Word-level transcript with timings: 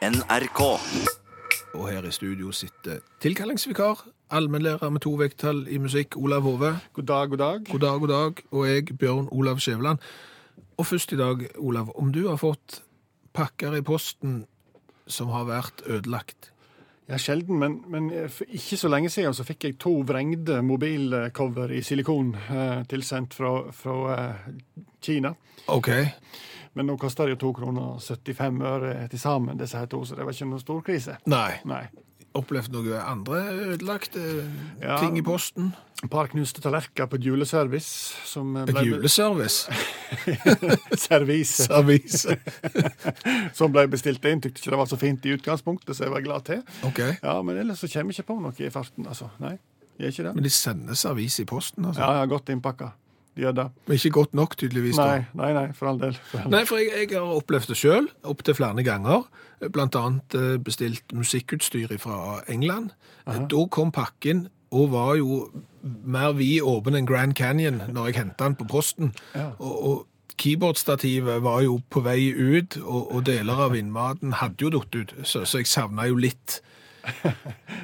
NRK. 0.00 0.60
Og 1.74 1.88
her 1.90 2.06
i 2.08 2.10
studio 2.10 2.52
sitter 2.56 3.02
tilkallingsvikar, 3.20 4.06
allmennlærer 4.32 4.88
med 4.88 5.02
to 5.04 5.10
vekttall 5.20 5.66
i 5.68 5.76
musikk, 5.76 6.16
Olav 6.16 6.40
Hove. 6.40 6.70
God 6.96 7.04
dag, 7.04 7.28
god 7.28 7.38
dag. 7.38 7.66
God 7.68 7.80
dag, 7.80 8.00
god 8.00 8.08
dag. 8.08 8.40
Og 8.50 8.68
jeg, 8.68 8.96
Bjørn 8.98 9.28
Olav 9.32 9.58
Skjæveland. 9.58 9.98
Og 10.76 10.86
først 10.86 11.12
i 11.12 11.16
dag, 11.16 11.44
Olav, 11.58 11.92
om 11.94 12.12
du 12.12 12.28
har 12.28 12.40
fått 12.40 12.80
pakker 13.36 13.76
i 13.76 13.82
posten 13.84 14.46
som 15.06 15.28
har 15.36 15.44
vært 15.44 15.84
ødelagt. 15.86 16.48
Ja, 17.08 17.18
sjelden, 17.18 17.58
men, 17.58 17.82
men 17.88 18.08
for 18.32 18.48
ikke 18.48 18.80
så 18.80 18.88
lenge 18.88 19.10
siden 19.12 19.34
så 19.36 19.44
fikk 19.44 19.64
jeg 19.64 19.78
to 19.82 19.98
vrengde 20.08 20.62
mobilcover 20.62 21.74
i 21.76 21.82
silikon 21.82 22.32
eh, 22.38 22.86
tilsendt 22.88 23.36
fra, 23.36 23.52
fra 23.74 23.96
eh, 24.16 24.48
Kina. 25.02 25.34
OK. 25.68 25.90
Men 26.74 26.86
nå 26.86 26.94
koster 27.02 27.26
det 27.26 27.34
jo 27.34 27.40
2 27.50 27.56
kroner 27.58 27.82
og 27.96 28.02
75 28.02 28.60
øre 28.62 29.08
til 29.10 29.18
sammen, 29.18 29.58
disse 29.58 29.76
her 29.78 29.86
to, 29.90 30.04
så 30.06 30.14
det 30.14 30.24
var 30.24 30.32
ikke 30.36 30.46
noen 30.52 30.62
stor 30.62 30.80
krise. 30.86 31.16
Nei. 31.26 31.56
Nei. 31.66 31.84
Opplevd 32.38 32.70
noe 32.70 32.98
andre 33.02 33.40
ødelagte 33.72 34.20
Ja. 34.80 35.00
ting 35.02 35.16
i 35.18 35.22
posten? 35.26 35.72
Et 36.04 36.08
par 36.10 36.28
knuste 36.30 36.62
tallerkener 36.62 37.08
på 37.10 37.18
et 37.18 37.24
juleservice. 37.26 38.14
Som 38.24 38.54
eh, 38.56 38.62
Et 38.62 38.70
ble 38.70 38.84
juleservice? 38.86 39.66
Servise. 41.08 41.66
Servise. 41.66 42.36
som 43.58 43.72
ble 43.74 43.84
bestilt 43.90 44.24
inn. 44.30 44.40
Tykte 44.40 44.62
ikke 44.62 44.70
det 44.76 44.78
var 44.80 44.88
så 44.90 44.96
fint 45.00 45.26
i 45.26 45.34
utgangspunktet, 45.34 45.96
så 45.98 46.06
jeg 46.06 46.14
var 46.14 46.22
glad 46.24 46.46
til. 46.46 46.62
OK. 46.86 47.02
Ja, 47.22 47.34
Men 47.42 47.58
ellers 47.64 47.82
så 47.82 47.90
kommer 47.90 48.14
jeg 48.14 48.20
ikke 48.22 48.30
på 48.32 48.38
noe 48.46 48.54
i 48.62 48.70
farten, 48.70 49.10
altså. 49.10 49.28
Nei, 49.42 49.56
gjør 49.98 50.14
ikke 50.14 50.26
det. 50.28 50.34
Men 50.38 50.46
de 50.46 50.54
sender 50.54 50.94
servis 51.02 51.40
i 51.42 51.48
posten, 51.50 51.84
altså? 51.90 52.00
Ja, 52.06 52.20
ja, 52.22 52.30
godt 52.30 52.48
innpakka. 52.54 52.92
Det. 53.36 53.66
Men 53.86 53.96
ikke 53.96 54.10
godt 54.10 54.34
nok, 54.34 54.56
tydeligvis. 54.58 54.98
Nei, 54.98 55.24
nei, 55.38 55.52
nei, 55.56 55.66
for 55.72 55.88
all 55.88 56.00
del. 56.00 56.16
For 56.28 56.38
all 56.42 56.50
del. 56.50 56.52
Nei, 56.52 56.64
for 56.68 56.82
jeg, 56.82 57.06
jeg 57.08 57.16
har 57.16 57.38
opplevd 57.38 57.70
det 57.72 57.76
sjøl 57.78 58.08
opptil 58.28 58.56
flere 58.58 58.84
ganger. 58.84 59.24
Blant 59.72 59.96
annet 59.96 60.36
eh, 60.36 60.56
bestilt 60.60 61.14
musikkutstyr 61.16 61.94
fra 62.02 62.40
England. 62.50 62.90
Da 63.24 63.64
kom 63.70 63.92
pakken 63.94 64.48
og 64.70 64.92
var 64.92 65.16
jo 65.18 65.40
mer 65.82 66.34
vid 66.38 66.60
åpen 66.66 66.98
enn 66.98 67.08
Grand 67.08 67.34
Canyon 67.38 67.80
når 67.90 68.10
jeg 68.10 68.20
henta 68.20 68.48
den 68.48 68.58
på 68.58 68.66
posten. 68.70 69.14
Ja. 69.34 69.50
Og, 69.58 69.74
og 69.88 70.06
keyboardstativet 70.40 71.42
var 71.44 71.62
jo 71.64 71.80
på 71.92 72.02
vei 72.04 72.30
ut, 72.32 72.78
og, 72.80 73.10
og 73.12 73.24
deler 73.28 73.66
av 73.66 73.74
vindmaten 73.76 74.38
hadde 74.40 74.64
jo 74.64 74.72
datt 74.78 74.96
ut, 74.96 75.14
så, 75.24 75.44
så 75.44 75.60
jeg 75.60 75.70
savna 75.70 76.08
jo 76.10 76.20
litt. 76.20 76.60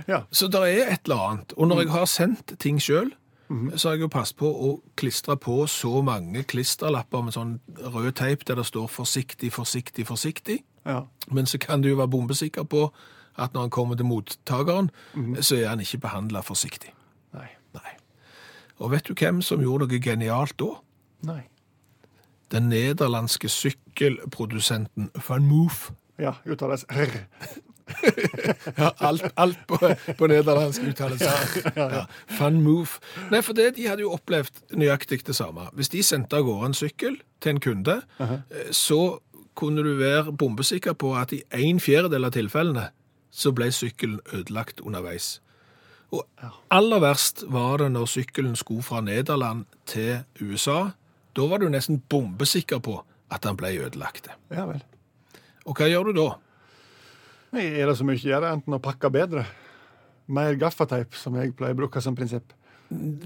Ja. 0.07 0.20
Så 0.31 0.47
det 0.53 0.61
er 0.69 0.91
et 0.92 1.09
eller 1.09 1.23
annet. 1.25 1.53
Og 1.57 1.67
når 1.67 1.81
jeg 1.81 1.91
har 1.91 2.05
sendt 2.07 2.53
ting 2.63 2.77
sjøl, 2.83 3.09
så 3.48 3.89
har 3.89 3.94
jeg 3.94 4.00
jo 4.00 4.08
passet 4.08 4.36
på 4.36 4.48
å 4.50 4.70
klistre 4.98 5.36
på 5.39 5.66
så 5.70 6.00
mange 6.02 6.42
klisterlapper 6.42 7.22
med 7.22 7.36
sånn 7.36 7.52
rød 7.78 8.12
teip 8.19 8.44
der 8.47 8.58
det 8.58 8.66
står 8.66 8.89
'forsiktig, 8.89 9.52
forsiktig, 9.52 10.06
forsiktig'. 10.06 10.64
Ja. 10.86 11.02
Men 11.30 11.47
så 11.47 11.58
kan 11.58 11.83
du 11.83 11.89
jo 11.89 11.97
være 11.97 12.11
bombesikker 12.11 12.64
på 12.64 12.92
at 13.39 13.52
når 13.52 13.61
han 13.61 13.70
kommer 13.70 13.97
til 13.97 14.06
mottakeren, 14.06 14.91
så 15.41 15.56
er 15.56 15.69
han 15.69 15.80
ikke 15.80 15.98
behandla 15.98 16.41
forsiktig. 16.41 16.92
Nei. 17.34 17.48
Nei. 17.74 17.92
Og 18.78 18.91
vet 18.91 19.05
du 19.08 19.14
hvem 19.14 19.42
som 19.42 19.61
gjorde 19.61 19.86
noe 19.86 20.00
genialt 20.00 20.58
da? 20.58 20.72
Nei. 21.22 21.42
Den 22.50 22.69
nederlandske 22.69 23.48
sykkelprodusenten 23.48 25.11
Van 25.28 25.47
Moof. 25.47 25.92
Ja, 26.19 26.33
uttales 26.47 26.84
r. 26.89 27.27
Ja, 28.77 28.91
alt, 28.98 29.25
alt 29.37 29.61
på, 29.69 29.79
på 30.19 30.27
nederlandsk 30.27 30.83
uttales. 30.91 31.23
Ja, 31.77 32.05
Fun 32.39 32.61
move. 32.65 32.98
Nei, 33.31 33.41
for 33.47 33.56
det, 33.56 33.77
de 33.77 33.87
hadde 33.89 34.03
jo 34.05 34.12
opplevd 34.17 34.75
nøyaktig 34.77 35.23
det 35.27 35.37
samme. 35.39 35.69
Hvis 35.77 35.92
de 35.95 36.03
sendte 36.05 36.41
av 36.41 36.47
gårde 36.48 36.73
en 36.73 36.77
sykkel 36.77 37.19
til 37.41 37.55
en 37.55 37.62
kunde, 37.62 38.01
eh, 38.20 38.37
så 38.75 39.19
kunne 39.57 39.84
du 39.87 39.95
være 39.97 40.34
bombesikker 40.37 40.97
på 40.98 41.14
at 41.17 41.33
i 41.33 41.42
en 41.57 41.81
fjerdedel 41.81 42.29
av 42.29 42.34
tilfellene 42.37 42.89
så 43.33 43.53
ble 43.57 43.70
sykkelen 43.73 44.20
ødelagt 44.34 44.81
underveis. 44.84 45.39
Og 46.14 46.23
aller 46.70 47.01
verst 47.03 47.45
var 47.53 47.81
det 47.83 47.91
når 47.95 48.11
sykkelen 48.11 48.57
skulle 48.57 48.84
fra 48.87 49.01
Nederland 49.05 49.64
til 49.89 50.23
USA. 50.41 50.91
Da 51.36 51.47
var 51.51 51.61
du 51.61 51.68
nesten 51.73 52.03
bombesikker 52.08 52.79
på 52.85 53.01
at 53.33 53.42
den 53.45 53.57
ble 53.58 53.73
ødelagt. 53.80 54.29
Ja 54.55 54.67
vel. 54.68 54.83
Og 55.67 55.74
hva 55.77 55.89
gjør 55.91 56.11
du 56.11 56.20
da? 56.20 56.29
Nei, 57.56 57.70
er 57.80 57.89
det 57.89 57.96
så 57.96 58.05
mye 58.05 58.20
å 58.20 58.28
gjøre 58.28 58.52
enten 58.52 58.77
å 58.77 58.83
pakke 58.84 59.08
bedre? 59.08 59.46
Mer 60.28 60.58
gaffateip, 60.61 61.14
som 61.17 61.36
jeg 61.39 61.55
pleier 61.56 61.72
å 61.72 61.78
bruke 61.78 62.02
som 62.05 62.17
prinsipp. 62.18 62.52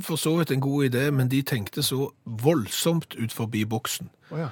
For 0.07 0.21
så 0.21 0.37
vidt 0.39 0.53
en 0.55 0.63
god 0.63 0.87
idé, 0.87 1.09
men 1.11 1.29
de 1.29 1.41
tenkte 1.43 1.83
så 1.83 2.13
voldsomt 2.25 3.17
ut 3.19 3.35
forbi 3.35 3.65
boksen. 3.67 4.13
Oh, 4.31 4.39
ja. 4.39 4.51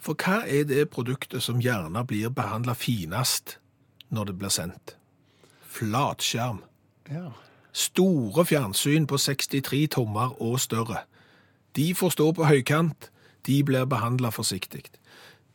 For 0.00 0.16
hva 0.16 0.40
er 0.48 0.64
det 0.68 0.88
produktet 0.92 1.44
som 1.44 1.60
gjerne 1.60 2.04
blir 2.08 2.32
behandla 2.32 2.74
finest 2.78 3.58
når 4.08 4.30
det 4.30 4.38
blir 4.40 4.54
sendt? 4.56 4.96
Flatskjerm. 5.74 6.62
ja. 7.10 7.30
Store 7.74 8.44
fjernsyn 8.46 9.08
på 9.10 9.18
63 9.18 9.86
tommer 9.90 10.36
og 10.38 10.60
større. 10.62 11.00
De 11.74 11.88
får 11.94 12.12
stå 12.14 12.28
på 12.32 12.46
høykant, 12.46 13.08
de 13.46 13.56
blir 13.66 13.88
behandla 13.90 14.30
forsiktig. 14.30 14.84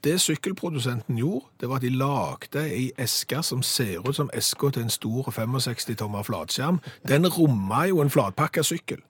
Det 0.04 0.22
sykkelprodusenten 0.22 1.18
gjorde, 1.18 1.46
det 1.60 1.70
var 1.70 1.76
at 1.76 1.82
de 1.82 1.90
lagde 1.90 2.62
ei 2.64 2.92
eske 2.98 3.44
som 3.44 3.64
ser 3.64 4.08
ut 4.08 4.16
som 4.16 4.30
eska 4.34 4.70
til 4.72 4.86
en 4.86 4.90
stor 4.90 5.32
65 5.32 5.96
tommer 6.00 6.24
flatskjerm. 6.24 6.80
Den 7.08 7.28
romma 7.28 7.84
jo 7.88 8.00
en 8.02 8.10
flatpakka 8.10 8.64
sykkel. 8.64 9.02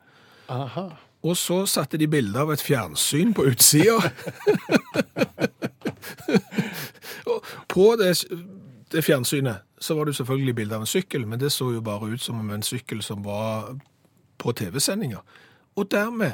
Aha. 0.49 0.87
Og 1.23 1.37
så 1.37 1.65
satte 1.65 1.97
de 1.97 2.07
bilde 2.07 2.39
av 2.39 2.51
et 2.51 2.61
fjernsyn 2.61 3.33
på 3.33 3.45
utsida. 3.51 3.99
på 7.73 7.95
det, 7.99 8.15
det 8.91 9.05
fjernsynet 9.05 9.61
så 9.79 9.95
var 9.95 10.05
det 10.05 10.15
selvfølgelig 10.15 10.55
bilde 10.55 10.75
av 10.75 10.81
en 10.81 10.89
sykkel, 10.89 11.27
men 11.27 11.39
det 11.39 11.51
så 11.51 11.71
jo 11.71 11.81
bare 11.81 12.09
ut 12.09 12.21
som 12.21 12.39
om 12.39 12.51
en 12.51 12.63
sykkel 12.63 13.03
som 13.03 13.25
var 13.25 13.77
på 14.37 14.51
TV-sendinger. 14.51 15.21
Og 15.75 15.91
dermed 15.91 16.31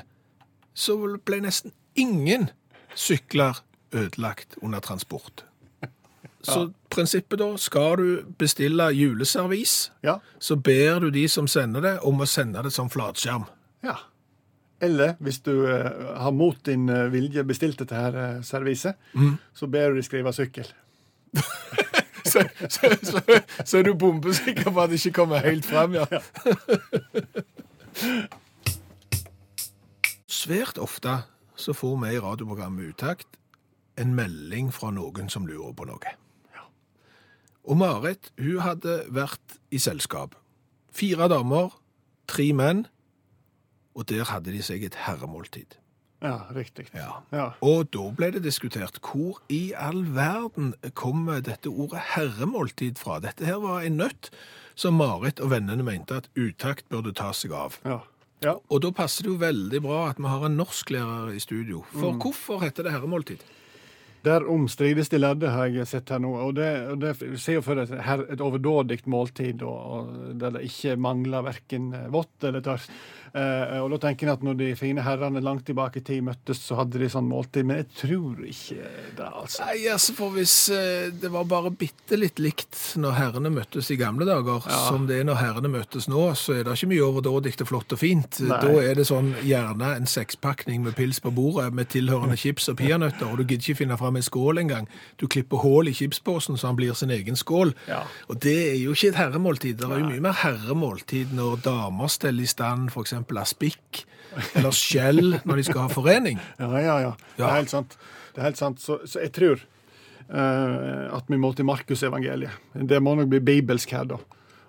så 0.73 1.17
ble 1.25 1.41
nesten 1.43 1.73
ingen 1.95 2.49
sykler 2.95 3.59
ødelagt 3.95 4.57
under 4.61 4.79
transport. 4.79 5.45
Så 6.45 6.67
prinsippet 6.94 7.39
da, 7.41 7.47
skal 7.57 7.97
du 7.97 8.23
bestille 8.38 8.83
juleservis, 8.94 9.91
Ja. 10.03 10.19
så 10.39 10.56
ber 10.56 11.00
du 11.00 11.09
de 11.09 11.28
som 11.28 11.47
sender 11.47 11.81
det, 11.81 12.00
om 12.00 12.22
å 12.22 12.25
sende 12.25 12.63
det 12.63 12.73
som 12.73 12.89
flatskjerm. 12.89 13.45
ja. 13.84 13.95
Eller 14.81 15.13
hvis 15.19 15.39
du 15.39 15.51
uh, 15.63 16.17
har 16.19 16.31
mot 16.35 16.57
din 16.66 16.89
eh, 16.89 17.07
vilje 17.11 17.44
bestilt 17.47 17.79
dette 17.79 17.95
her 17.95 18.16
uh, 18.38 18.41
serviset, 18.44 18.94
så 19.53 19.67
ber 19.72 19.89
du 19.89 19.95
de 19.95 20.03
skrive 20.03 20.34
sykkel. 20.35 20.67
så, 22.31 22.44
så, 22.69 22.91
så, 23.01 23.22
så 23.63 23.78
er 23.78 23.84
du 23.88 23.94
bombesikker 23.94 24.67
på 24.67 24.81
at 24.84 24.91
det 24.91 25.00
ikke 25.00 25.16
kommer 25.23 25.38
helt 25.47 25.66
frem, 25.66 25.95
ja. 25.95 26.05
Svært 30.28 30.78
ofte 30.78 31.22
så 31.55 31.73
får 31.73 31.97
vi 32.03 32.13
i 32.17 32.19
radioprogrammet 32.19 32.91
Utakt 32.91 33.28
en 34.01 34.16
melding 34.16 34.72
fra 34.73 34.91
noen 34.95 35.29
som 35.31 35.47
lurer 35.47 35.73
på 35.75 35.88
noe. 35.89 36.16
Og 37.66 37.78
Marit, 37.79 38.29
hun 38.38 38.59
hadde 38.61 39.00
vært 39.09 39.57
i 39.73 39.79
selskap. 39.81 40.35
Fire 40.94 41.29
damer, 41.31 41.73
tre 42.29 42.51
menn, 42.53 42.85
og 43.95 44.05
der 44.11 44.28
hadde 44.29 44.53
de 44.53 44.61
seg 44.66 44.85
et 44.85 44.97
herremåltid. 45.07 45.79
Ja, 46.23 46.45
riktig. 46.55 46.88
Ja. 46.94 47.22
Ja. 47.35 47.47
Og 47.66 47.89
da 47.94 48.05
ble 48.16 48.31
det 48.35 48.44
diskutert 48.45 48.97
hvor 49.03 49.41
i 49.51 49.73
all 49.78 50.03
verden 50.16 50.73
kommer 50.97 51.41
dette 51.44 51.69
ordet 51.69 52.01
herremåltid 52.16 53.01
fra. 53.01 53.19
Dette 53.23 53.45
her 53.47 53.59
var 53.63 53.85
en 53.85 54.00
nøtt 54.00 54.31
som 54.79 54.97
Marit 55.00 55.41
og 55.44 55.51
vennene 55.53 55.85
mente 55.85 56.22
at 56.22 56.29
utakt 56.38 56.88
burde 56.91 57.13
ta 57.17 57.31
seg 57.35 57.53
av. 57.55 57.78
Ja. 57.85 58.00
ja. 58.45 58.55
Og 58.69 58.81
da 58.85 58.94
passer 58.95 59.28
det 59.28 59.34
jo 59.34 59.41
veldig 59.44 59.84
bra 59.85 60.05
at 60.11 60.22
vi 60.22 60.31
har 60.31 60.47
en 60.47 60.57
norsklærer 60.59 61.35
i 61.35 61.44
studio. 61.44 61.84
For 61.94 62.17
hvorfor 62.22 62.63
heter 62.63 62.88
det 62.88 62.95
herremåltid? 62.95 63.44
Derom 64.25 64.66
omstrides 64.66 65.12
de 65.12 65.19
lærde, 65.19 65.52
har 65.53 65.69
jeg 65.74 65.88
sett 65.90 66.09
her 66.13 66.22
nå. 66.24 66.31
Og 66.47 66.56
det, 66.58 66.69
og 66.94 67.02
det 67.03 67.16
ser 67.41 67.59
jo 67.59 67.66
for 67.66 67.78
deg 67.78 67.94
et 67.96 68.41
overdådig 68.41 69.02
måltid, 69.11 69.61
og, 69.66 69.78
og 69.97 70.40
der 70.41 70.58
det 70.58 70.66
ikke 70.70 70.97
mangler 71.02 71.46
verken 71.46 71.91
vått 72.14 72.49
eller 72.49 72.66
tørt. 72.66 72.90
Eh, 73.35 73.82
og 73.84 73.90
da 73.91 73.97
tenker 74.05 74.29
jeg 74.29 74.38
at 74.38 74.44
når 74.47 74.55
de 74.61 74.67
fine 74.79 75.03
herrene 75.03 75.41
langt 75.44 75.66
tilbake 75.67 75.99
i 75.99 76.03
tid 76.08 76.23
møttes, 76.23 76.61
så 76.64 76.78
hadde 76.79 77.02
de 77.02 77.09
sånn 77.11 77.28
måltid. 77.28 77.67
Men 77.67 77.82
jeg 77.82 77.90
tror 77.99 78.46
ikke 78.47 78.91
det, 79.17 79.28
altså. 79.28 79.66
Nei, 79.66 79.76
altså, 79.91 80.16
for 80.16 80.35
hvis 80.38 80.53
eh, 80.72 81.09
det 81.11 81.32
var 81.34 81.49
bare 81.49 81.73
bitte 81.76 82.16
litt 82.16 82.40
likt 82.40 82.79
når 83.02 83.17
herrene 83.17 83.52
møttes 83.52 83.91
i 83.91 83.99
gamle 83.99 84.28
dager, 84.29 84.64
som 84.88 85.03
det 85.09 85.20
er 85.20 85.28
når 85.28 85.41
herrene 85.41 85.73
møtes 85.73 86.08
nå, 86.11 86.29
så 86.40 86.55
er 86.55 86.64
det 86.64 86.78
ikke 86.78 86.94
mye 86.94 87.03
overdådig 87.09 87.58
og 87.59 87.70
flott 87.73 87.97
og 87.97 87.99
fint. 87.99 88.40
Nei. 88.47 88.61
Da 88.64 88.72
er 88.85 89.02
det 89.02 89.08
sånn 89.11 89.34
gjerne 89.44 89.91
en 89.99 90.08
sekspakning 90.09 90.85
med 90.88 90.96
pils 90.96 91.20
på 91.23 91.34
bordet 91.35 91.67
med 91.76 91.91
tilhørende 91.91 92.40
chips 92.40 92.70
og 92.72 92.79
peanøtter, 92.79 93.28
og 93.28 93.41
du 93.41 93.44
gidder 93.44 93.66
ikke 93.66 93.82
finne 93.84 93.99
fram 93.99 94.15
en 94.20 94.26
skål 94.26 94.62
en 94.62 94.72
gang. 94.72 94.90
Du 95.22 95.28
klipper 95.32 95.62
hull 95.64 95.90
i 95.91 95.96
chipsposen 95.96 96.58
så 96.58 96.70
han 96.70 96.79
blir 96.79 96.96
sin 96.97 97.14
egen 97.14 97.38
skål. 97.40 97.73
Ja. 97.90 98.03
Og 98.29 98.41
det 98.44 98.58
er 98.72 98.79
jo 98.82 98.96
ikke 98.96 99.14
et 99.14 99.20
herremåltid. 99.20 99.78
Det 99.79 99.88
er 99.90 100.02
jo 100.02 100.09
mye 100.09 100.26
mer 100.26 100.38
herremåltid 100.41 101.34
når 101.35 101.64
damer 101.66 102.12
steller 102.12 102.46
i 102.46 102.50
stand 102.50 102.91
eksempel 103.06 103.38
aspikk 103.41 104.06
eller 104.56 104.76
skjell 104.76 105.40
når 105.46 105.62
de 105.62 105.66
skal 105.70 105.85
ha 105.85 105.94
forening. 105.94 106.41
Ja, 106.59 106.72
ja, 106.82 106.96
ja. 107.03 107.14
Det 107.38 107.46
er 107.46 107.58
helt 107.59 107.72
sant. 107.72 107.97
Det 108.34 108.41
er 108.41 108.50
helt 108.50 108.59
sant. 108.59 108.82
Så, 108.84 109.00
så 109.08 109.22
jeg 109.23 109.32
tror 109.35 109.59
uh, 110.32 111.16
at 111.16 111.28
vi 111.32 111.40
må 111.40 111.52
til 111.56 111.68
Markusevangeliet. 111.70 112.64
Det 112.73 113.02
må 113.03 113.16
nok 113.16 113.29
bli 113.32 113.41
bibelsk 113.44 113.94
her, 113.96 114.08
da. 114.09 114.20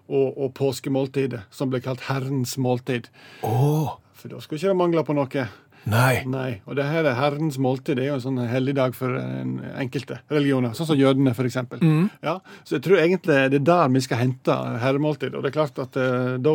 Og, 0.06 0.36
og 0.38 0.52
påskemåltidet, 0.54 1.40
som 1.50 1.70
ble 1.72 1.80
kalt 1.82 2.04
Herrens 2.06 2.54
måltid. 2.62 3.08
Oh. 3.42 3.96
For 4.16 4.30
da 4.30 4.38
skulle 4.40 4.60
ikke 4.60 4.70
det 4.70 4.78
mangle 4.78 5.02
på 5.06 5.16
noe. 5.16 5.46
Nei. 5.86 6.22
Nei, 6.26 6.60
og 6.66 6.76
det 6.78 6.84
her 6.90 7.06
er 7.06 7.14
Herrens 7.18 7.56
måltid. 7.62 7.96
Det 7.98 8.04
er 8.04 8.08
jo 8.10 8.16
en 8.18 8.24
sånn 8.24 8.40
helligdag 8.50 8.94
for 8.98 9.14
en, 9.20 9.56
enkelte 9.78 10.18
religioner, 10.32 10.74
sånn 10.76 10.88
som 10.90 10.98
jødene 10.98 11.30
f.eks. 11.32 11.56
Mm. 11.80 12.08
Ja, 12.26 12.36
så 12.66 12.76
jeg 12.76 12.84
tror 12.86 12.98
egentlig 13.02 13.36
det 13.54 13.60
er 13.60 13.66
der 13.70 13.92
vi 13.94 14.02
skal 14.04 14.20
hente 14.24 14.56
herremåltid. 14.82 15.36
Og 15.38 15.44
det 15.46 15.52
er 15.52 15.56
klart 15.56 15.78
at 15.84 15.98
eh, 16.02 16.34
da 16.42 16.54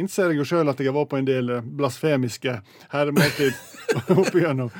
innser 0.00 0.32
jeg 0.34 0.40
jo 0.42 0.48
sjøl 0.50 0.72
at 0.72 0.82
jeg 0.82 0.90
har 0.90 0.98
vært 0.98 1.12
på 1.14 1.20
en 1.22 1.28
del 1.30 1.54
eh, 1.58 1.64
blasfemiske 1.80 2.56
herremåltid 2.92 3.62
opp 4.20 4.34
igjennom. 4.34 4.70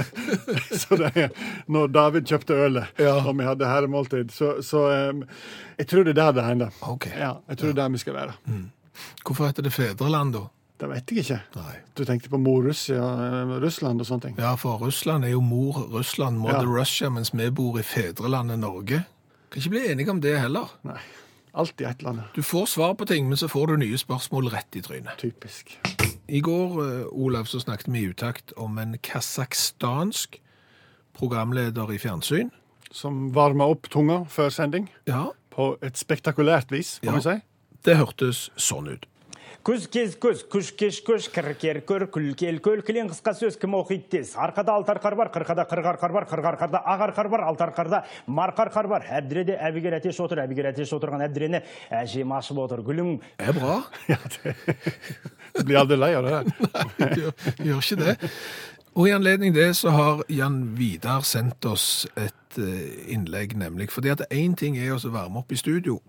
så 0.82 0.98
det 1.00 1.10
er 1.26 1.32
når 1.70 1.90
David 1.94 2.28
kjøpte 2.30 2.58
ølet, 2.66 2.94
Ja. 3.00 3.16
og 3.24 3.34
vi 3.38 3.46
hadde 3.46 3.68
herremåltid, 3.70 4.30
så, 4.34 4.56
så 4.64 4.86
eh, 4.90 5.26
jeg 5.80 5.90
tror 5.92 6.04
det 6.06 6.16
er 6.16 6.22
der 6.24 6.36
det 6.40 6.46
hender. 6.50 6.74
Okay. 6.96 7.14
Ja, 7.18 7.36
jeg 7.48 7.58
tror 7.62 7.70
det 7.72 7.78
er 7.78 7.82
der 7.84 7.94
vi 7.94 8.02
skal 8.02 8.16
være. 8.18 8.38
Hvorfor 9.24 9.46
heter 9.48 9.64
det 9.64 9.72
fedreland, 9.72 10.34
da? 10.36 10.48
Det 10.80 10.88
vet 10.88 11.10
jeg 11.12 11.18
ikke. 11.24 11.40
Nei. 11.56 11.74
Du 11.94 12.04
tenkte 12.08 12.30
på 12.32 12.38
mor 12.40 12.62
Russia, 12.64 12.96
eh, 13.02 13.54
Russland 13.60 14.00
og 14.00 14.06
sånne 14.08 14.22
ting? 14.22 14.36
Ja, 14.40 14.54
for 14.56 14.78
Russland 14.80 15.24
er 15.24 15.34
jo 15.34 15.40
mor 15.44 15.82
Russland, 15.92 16.38
mother 16.40 16.64
Ja. 16.64 16.80
Russia, 16.80 17.10
mens 17.10 17.30
vi 17.34 17.50
bor 17.50 17.78
i 17.78 17.82
fedrelandet 17.82 18.58
Norge. 18.58 19.04
Kan 19.50 19.60
ikke 19.62 19.70
bli 19.70 19.88
enige 19.90 20.10
om 20.10 20.20
det 20.20 20.38
heller. 20.40 20.70
Nei. 20.84 20.96
Alltid 21.54 21.86
et 21.86 21.98
eller 21.98 22.10
annet. 22.10 22.34
Du 22.34 22.42
får 22.42 22.66
svar 22.68 22.94
på 22.94 23.04
ting, 23.06 23.28
men 23.28 23.36
så 23.36 23.48
får 23.50 23.66
du 23.66 23.76
nye 23.76 23.98
spørsmål 23.98 24.50
rett 24.52 24.76
i 24.76 24.80
trynet. 24.80 25.18
Typisk. 25.18 25.76
I 26.28 26.40
går, 26.40 27.00
eh, 27.02 27.06
Olav, 27.12 27.44
så 27.44 27.60
snakket 27.60 27.88
vi 27.92 27.98
i 28.04 28.08
utakt 28.14 28.52
om 28.56 28.78
en 28.78 28.96
kasakhstansk 29.02 30.40
programleder 31.18 31.92
i 31.92 31.98
fjernsyn. 31.98 32.50
Som 32.92 33.32
varma 33.32 33.64
opp 33.70 33.88
tunga 33.90 34.24
før 34.30 34.48
sending 34.50 34.88
Ja, 35.06 35.26
på 35.50 35.76
et 35.82 35.94
spektakulært 35.98 36.70
vis, 36.70 37.00
må 37.02 37.06
Ja. 37.06 37.12
vi 37.12 37.20
si. 37.22 37.42
det 37.82 37.96
hørtes 37.96 38.50
sånn 38.56 38.88
ut 38.88 39.06
Күз 39.65 39.87
кез 39.91 40.13
көз, 40.21 40.43
күш 40.51 40.71
кеш 40.77 40.99
көш, 41.05 41.29
кір 41.33 41.51
кер 41.61 41.79
көр, 41.87 42.07
күл 42.13 42.27
кел 42.37 42.59
көл, 42.63 42.83
кілең 42.85 43.09
қысқа 43.13 43.33
сөз 43.39 43.57
кім 43.61 43.77
оқиды 43.79 44.09
тез. 44.17 44.35
Арқада 44.37 44.75
алты 44.75 44.93
арқар 44.93 45.17
бар, 45.17 45.31
қырқада 45.33 45.65
қырық 45.71 45.89
арқар 45.95 46.13
бар, 46.13 46.27
қырық 46.29 46.49
арқарда 46.51 46.83
ақ 46.93 47.05
арқар 47.07 47.31
бар, 47.33 47.45
алты 47.49 47.65
арқарда 47.65 48.03
марқа 48.27 48.67
арқар 48.67 48.89
бар. 48.91 49.07
Әбдіреде 49.19 49.57
әбігер 49.57 49.97
әтеш 49.99 50.21
отыр, 50.21 50.43
әбігер 50.45 50.69
әтеш 50.71 50.93
отырған 50.95 51.25
әбдірені 51.25 51.63
әжем 52.03 52.35
ашып 52.37 52.61
отыр. 52.65 52.85
Гүлім 52.85 53.17
Det 53.39 53.49
er 53.49 53.57
bra. 53.57 53.81
Ja, 54.07 54.17
det, 54.29 54.55
du 55.57 55.65
blir 55.65 55.81
aldri 55.81 55.97
lei 55.97 56.13
av 56.15 56.25
det 56.25 56.33
der. 56.37 56.87
Det 56.99 57.21
gjør, 57.21 57.35
det 57.57 57.69
gjør 57.69 57.85
ikke 57.85 58.01
det. 58.03 58.31
Og 58.95 59.09
i 59.09 59.11
anledning 59.11 59.55
det 59.55 59.73
så 59.75 59.91
har 59.91 60.21
Jan 60.31 60.61
Vidar 60.77 61.25
sendt 61.27 61.65
oss 61.67 62.05
et 62.15 62.59
eh, 62.61 63.11
innlegg, 63.11 63.57
nemlig. 63.59 63.89
Fordi 63.91 64.13
at 64.13 64.23
én 64.31 64.55
ting 64.55 64.77
er 64.79 64.93
å 64.95 65.11
varme 65.11 65.41
opp 65.41 65.51
i 65.51 65.59
studio. 65.59 65.99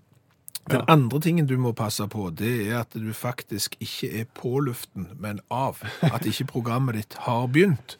den 0.70 0.84
andre 0.88 1.20
tingen 1.20 1.46
du 1.46 1.56
må 1.58 1.72
passe 1.74 2.04
på, 2.08 2.28
det 2.30 2.68
er 2.68 2.80
at 2.84 2.94
du 2.94 3.12
faktisk 3.12 3.74
ikke 3.82 4.10
er 4.20 4.28
på 4.34 4.60
luften, 4.62 5.08
men 5.18 5.40
av. 5.50 5.82
At 6.02 6.26
ikke 6.28 6.46
programmet 6.52 6.94
ditt 7.00 7.16
har 7.26 7.48
begynt. 7.50 7.96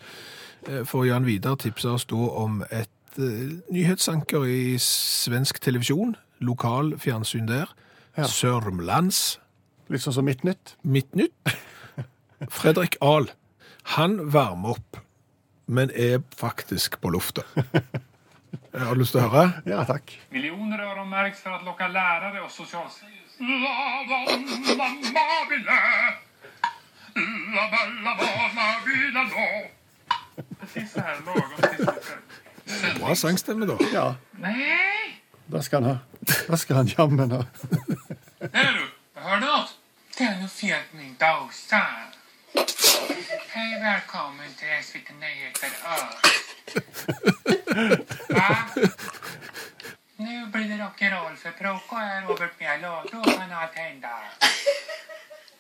Eh, 0.69 0.85
For 0.87 1.05
Jan 1.05 1.27
Vidar 1.27 1.59
tipsa 1.59 1.97
oss 1.97 2.07
da 2.07 2.17
om 2.17 2.63
et 2.71 3.19
eh, 3.19 3.59
nyhetsanker 3.73 4.47
i 4.47 4.77
svensk 4.79 5.59
televisjon, 5.61 6.15
lokal 6.41 6.95
fjernsyn 7.03 7.51
der. 7.51 7.67
Ja. 8.17 8.29
Sørmlands 8.29 9.39
Litt 9.93 10.01
sånn 10.05 10.15
som 10.15 10.25
Midtnytt. 10.25 10.77
Midtnytt. 10.89 11.35
Fredrik 12.49 12.97
Ahl. 13.05 13.27
Han 13.99 14.15
varmer 14.33 14.79
opp, 14.79 15.01
men 15.67 15.91
er 15.91 16.23
faktisk 16.39 16.97
på 17.03 17.11
lufta. 17.13 17.45
Har 18.73 18.95
du 18.95 19.01
lyst 19.03 19.13
til 19.13 19.21
å 19.21 19.29
høre? 19.29 19.63
Ja, 19.69 19.83
takk. 19.85 20.15
Och 22.45 22.51
socialstyrelsen. 22.53 23.47
Precis 30.61 30.93
så 30.93 31.01
här 31.01 31.21
lagom 31.27 31.43
till 31.57 31.87
slutet. 31.87 33.01
Bra 33.01 33.15
sangstemme, 33.15 33.67
da. 33.67 33.79
Ja, 33.93 34.15
Nei! 34.31 35.21
det 35.47 35.63
skal 35.63 35.83
han 35.83 35.91
ha. 35.91 35.99
Det 36.49 36.59
skal 36.59 36.77
han 36.77 36.87
jammen 36.87 37.31
ha. 37.31 37.45
Där 38.39 38.73
du! 38.73 38.87
Hører 39.21 39.41
du 39.41 39.47
noe? 39.47 39.67
Det 40.19 40.25
er 40.25 40.39
noe 40.41 40.49
fint 40.49 40.91
på 40.91 40.97
min 40.97 41.17
dose. 41.21 41.83
Hei, 43.53 43.69
velkommen 43.85 44.57
til 44.59 44.69
SVT 44.83 45.13
Nyheter 45.21 45.73
Öst. 45.93 47.62
Nu 50.17 50.47
blir 50.53 50.69
det 50.69 50.79
rock'n'roll 50.85 51.37
för 51.37 51.51
Procco 51.51 51.97
är 51.97 52.23
Robert 52.29 52.61
Mjällö. 52.61 53.03
Då 53.13 53.23
kan 53.23 53.53
allt 53.53 53.75
hända. 53.75 54.09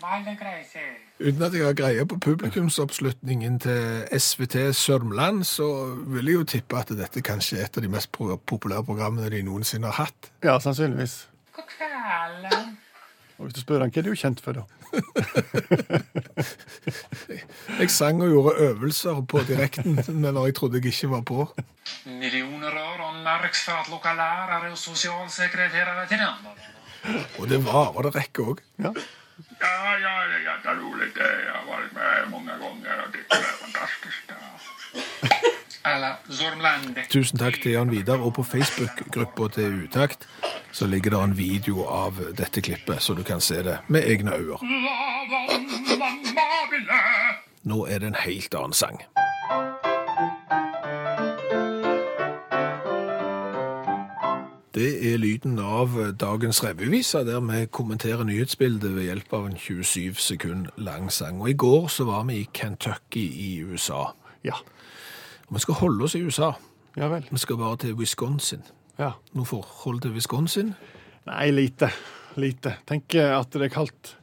Wallengrejser. 0.02 0.98
Uten 1.18 1.42
at 1.42 1.54
jeg 1.54 1.64
har 1.64 1.72
greie 1.72 2.06
på 2.06 2.18
publikumsoppslutningen 2.18 3.58
til 3.62 4.04
SVT 4.18 4.76
Sørmland, 4.76 5.44
så 5.44 5.94
vil 6.06 6.26
jeg 6.26 6.34
jo 6.34 6.44
tippe 6.44 6.78
at 6.78 6.90
dette 6.98 7.22
kanskje 7.22 7.60
er 7.60 7.64
et 7.68 7.78
av 7.78 7.82
de 7.86 7.88
mest 7.92 8.10
populære 8.46 8.84
programmene 8.84 9.30
de 9.30 9.42
noensinne 9.46 9.86
har 9.86 10.04
hatt. 10.06 10.32
Ja, 10.42 10.58
sannsynligvis. 10.60 11.28
God 11.54 11.64
kvällen. 11.76 12.81
Og 13.42 13.48
hvis 13.48 13.56
du 13.56 13.60
spør 13.64 13.82
han, 13.82 13.90
hva 13.90 13.98
er 13.98 14.06
du 14.06 14.14
kjent 14.14 14.38
for, 14.38 14.54
da? 14.54 14.62
Jeg 17.80 17.90
sang 17.90 18.22
og 18.22 18.30
gjorde 18.30 18.54
øvelser 18.68 19.18
på 19.26 19.42
direkten 19.48 19.98
men 20.06 20.30
når 20.36 20.46
jeg 20.46 20.54
trodde 20.54 20.78
jeg 20.78 20.86
ikke 20.92 21.10
var 21.10 21.22
på. 21.26 21.38
Og 21.42 21.50
öronmärks 23.22 23.64
för 23.64 23.72
att 23.72 23.90
locka 23.90 24.14
lärare 24.14 24.72
och 24.72 24.78
socialsekreterare 24.78 26.06
til 26.06 26.18
den. 26.18 26.28
Og 27.38 27.48
det 27.48 27.64
varer 27.64 28.02
det 28.02 28.14
rekker 28.14 28.42
òg. 28.42 28.58
Ja. 28.78 28.92
Ja, 29.60 29.98
ja, 30.04 30.12
det 30.62 30.70
er 30.70 30.76
rolig. 30.78 31.08
Jeg 31.16 31.50
har 31.50 31.64
vært 31.66 31.92
med 31.98 32.30
mange 32.30 32.52
ganger. 32.62 32.94
og 33.06 33.12
det 33.12 33.20
Tusen 37.10 37.38
takk 37.38 37.56
til 37.62 37.72
Jan 37.72 37.90
Vidar, 37.90 38.22
og 38.22 38.34
på 38.34 38.42
Facebook-gruppa 38.42 39.48
til 39.48 39.84
Utakt 39.84 40.28
så 40.72 40.86
ligger 40.86 41.10
det 41.10 41.22
en 41.24 41.36
video 41.36 41.84
av 41.84 42.20
dette 42.38 42.62
klippet, 42.62 43.02
så 43.02 43.14
du 43.14 43.22
kan 43.22 43.40
se 43.40 43.62
det 43.62 43.78
med 43.88 44.06
egne 44.06 44.32
øyne. 44.34 44.58
Nå 47.62 47.86
er 47.86 47.98
det 47.98 48.06
en 48.12 48.20
helt 48.24 48.54
annen 48.54 48.72
sang. 48.72 49.02
Det 54.74 55.12
er 55.12 55.18
lyden 55.20 55.58
av 55.58 55.98
dagens 56.20 56.64
revyvise, 56.64 57.18
der 57.18 57.40
vi 57.40 57.66
kommenterer 57.66 58.24
nyhetsbildet 58.24 58.94
ved 58.94 59.02
hjelp 59.02 59.32
av 59.32 59.46
en 59.46 59.58
27 59.58 60.14
sekund 60.14 60.70
lang 60.76 61.12
sang. 61.12 61.42
Og 61.42 61.50
i 61.50 61.58
går 61.58 61.88
så 61.88 62.04
var 62.04 62.24
vi 62.24 62.40
i 62.40 62.48
Kentucky 62.54 63.26
i 63.28 63.50
USA. 63.64 64.14
Ja. 64.44 64.62
Vi 65.52 65.58
skal 65.60 65.74
holde 65.74 66.04
oss 66.04 66.14
i 66.14 66.22
USA. 66.24 66.52
Ja 66.96 67.08
vel. 67.08 67.26
Vi 67.30 67.38
skal 67.38 67.56
bare 67.60 67.76
til 67.76 67.94
Wisconsin. 67.94 68.62
Ja. 68.98 69.12
Noe 69.36 69.44
forhold 69.48 70.00
til 70.04 70.12
Wisconsin? 70.16 70.74
Nei, 71.26 71.50
lite. 71.50 71.88
Lite. 72.36 72.76
Tenker 72.88 73.34
at 73.38 73.52
det 73.52 73.62
er 73.68 73.72
kaldt. 73.74 74.16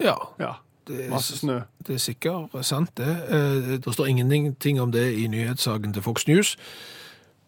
Ja, 0.00 0.14
Ja. 0.38 0.52
det 0.86 1.06
er, 1.06 1.10
Masse 1.10 1.36
snø. 1.36 1.60
det 1.86 1.94
er 1.94 1.98
sikkert 1.98 2.64
sant 2.64 2.94
det. 2.96 3.08
Eh, 3.28 3.78
Det 3.78 3.94
står 3.94 4.06
ingenting 4.08 4.80
om 4.80 4.92
det 4.92 5.18
i 5.18 5.26
nyhetssaken 5.26 5.92
til 5.92 6.02
Fox 6.02 6.26
News, 6.28 6.56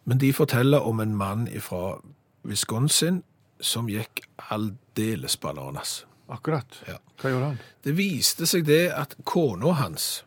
men 0.05 0.17
de 0.17 0.33
forteller 0.33 0.79
om 0.79 0.99
en 0.99 1.15
mann 1.15 1.47
fra 1.59 2.01
Wisconsin 2.45 3.23
som 3.61 3.87
gikk 3.87 4.21
aldeles 4.51 5.37
bananas. 5.37 6.05
Akkurat. 6.29 6.65
Ja. 6.87 6.97
Hva 7.21 7.29
gjorde 7.29 7.45
han? 7.45 7.59
Det 7.83 7.97
viste 7.97 8.45
seg 8.45 8.65
det 8.65 8.91
at 8.91 9.15
kona 9.25 9.73
hans, 9.73 10.23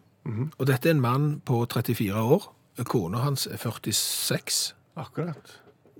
og 0.58 0.66
dette 0.66 0.88
er 0.88 0.94
en 0.94 1.00
mann 1.00 1.40
på 1.44 1.64
34 1.66 2.14
år, 2.22 2.52
kona 2.82 3.22
hans 3.22 3.46
er 3.46 3.60
46, 3.62 4.74
Akkurat. 4.98 5.54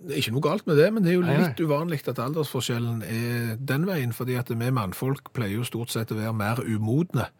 Det 0.04 0.12
er 0.12 0.20
ikke 0.20 0.34
noe 0.34 0.44
galt 0.44 0.66
med 0.68 0.76
det, 0.76 0.90
men 0.92 1.02
det 1.02 1.12
er 1.12 1.16
jo 1.16 1.22
litt 1.24 1.60
uvanlig 1.64 2.02
at 2.10 2.18
aldersforskjellen 2.20 3.00
er 3.06 3.54
den 3.56 3.86
veien, 3.88 4.12
fordi 4.12 4.36
at 4.36 4.50
vi 4.52 4.68
mannfolk 4.70 5.32
pleier 5.32 5.56
jo 5.62 5.64
stort 5.64 5.90
sett 5.94 6.12
å 6.12 6.18
være 6.18 6.34
mer 6.36 6.60
umodne. 6.60 7.30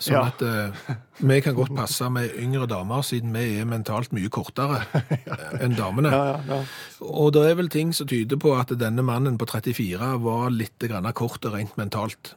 Sånn 0.00 0.14
Ja. 0.16 0.22
at 0.30 0.40
uh, 0.40 0.94
vi 1.20 1.40
kan 1.44 1.54
godt 1.54 1.74
passe 1.76 2.06
med 2.08 2.32
yngre 2.40 2.64
damer, 2.70 3.02
siden 3.04 3.34
vi 3.36 3.58
er 3.60 3.66
mentalt 3.68 4.14
mye 4.16 4.30
kortere 4.32 4.84
enn 5.60 5.74
damene. 5.76 6.08
Ja, 6.14 6.22
ja, 6.30 6.38
ja. 6.48 6.60
Og 7.04 7.34
det 7.36 7.42
er 7.50 7.58
vel 7.58 7.68
ting 7.68 7.92
som 7.92 8.08
tyder 8.08 8.40
på 8.40 8.54
at 8.56 8.72
denne 8.80 9.04
mannen 9.04 9.36
på 9.36 9.44
34 9.50 10.14
var 10.24 10.48
litt 10.54 10.78
grann 10.88 11.10
kort 11.12 11.44
rent 11.52 11.76
mentalt. 11.76 12.34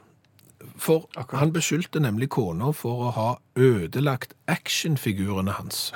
For 0.75 1.07
Akkurat. 1.15 1.39
han 1.39 1.53
beskyldte 1.53 1.99
nemlig 2.01 2.29
kona 2.33 2.71
for 2.75 3.07
å 3.07 3.11
ha 3.15 3.29
ødelagt 3.55 4.33
actionfigurene 4.49 5.51
hans. 5.59 5.91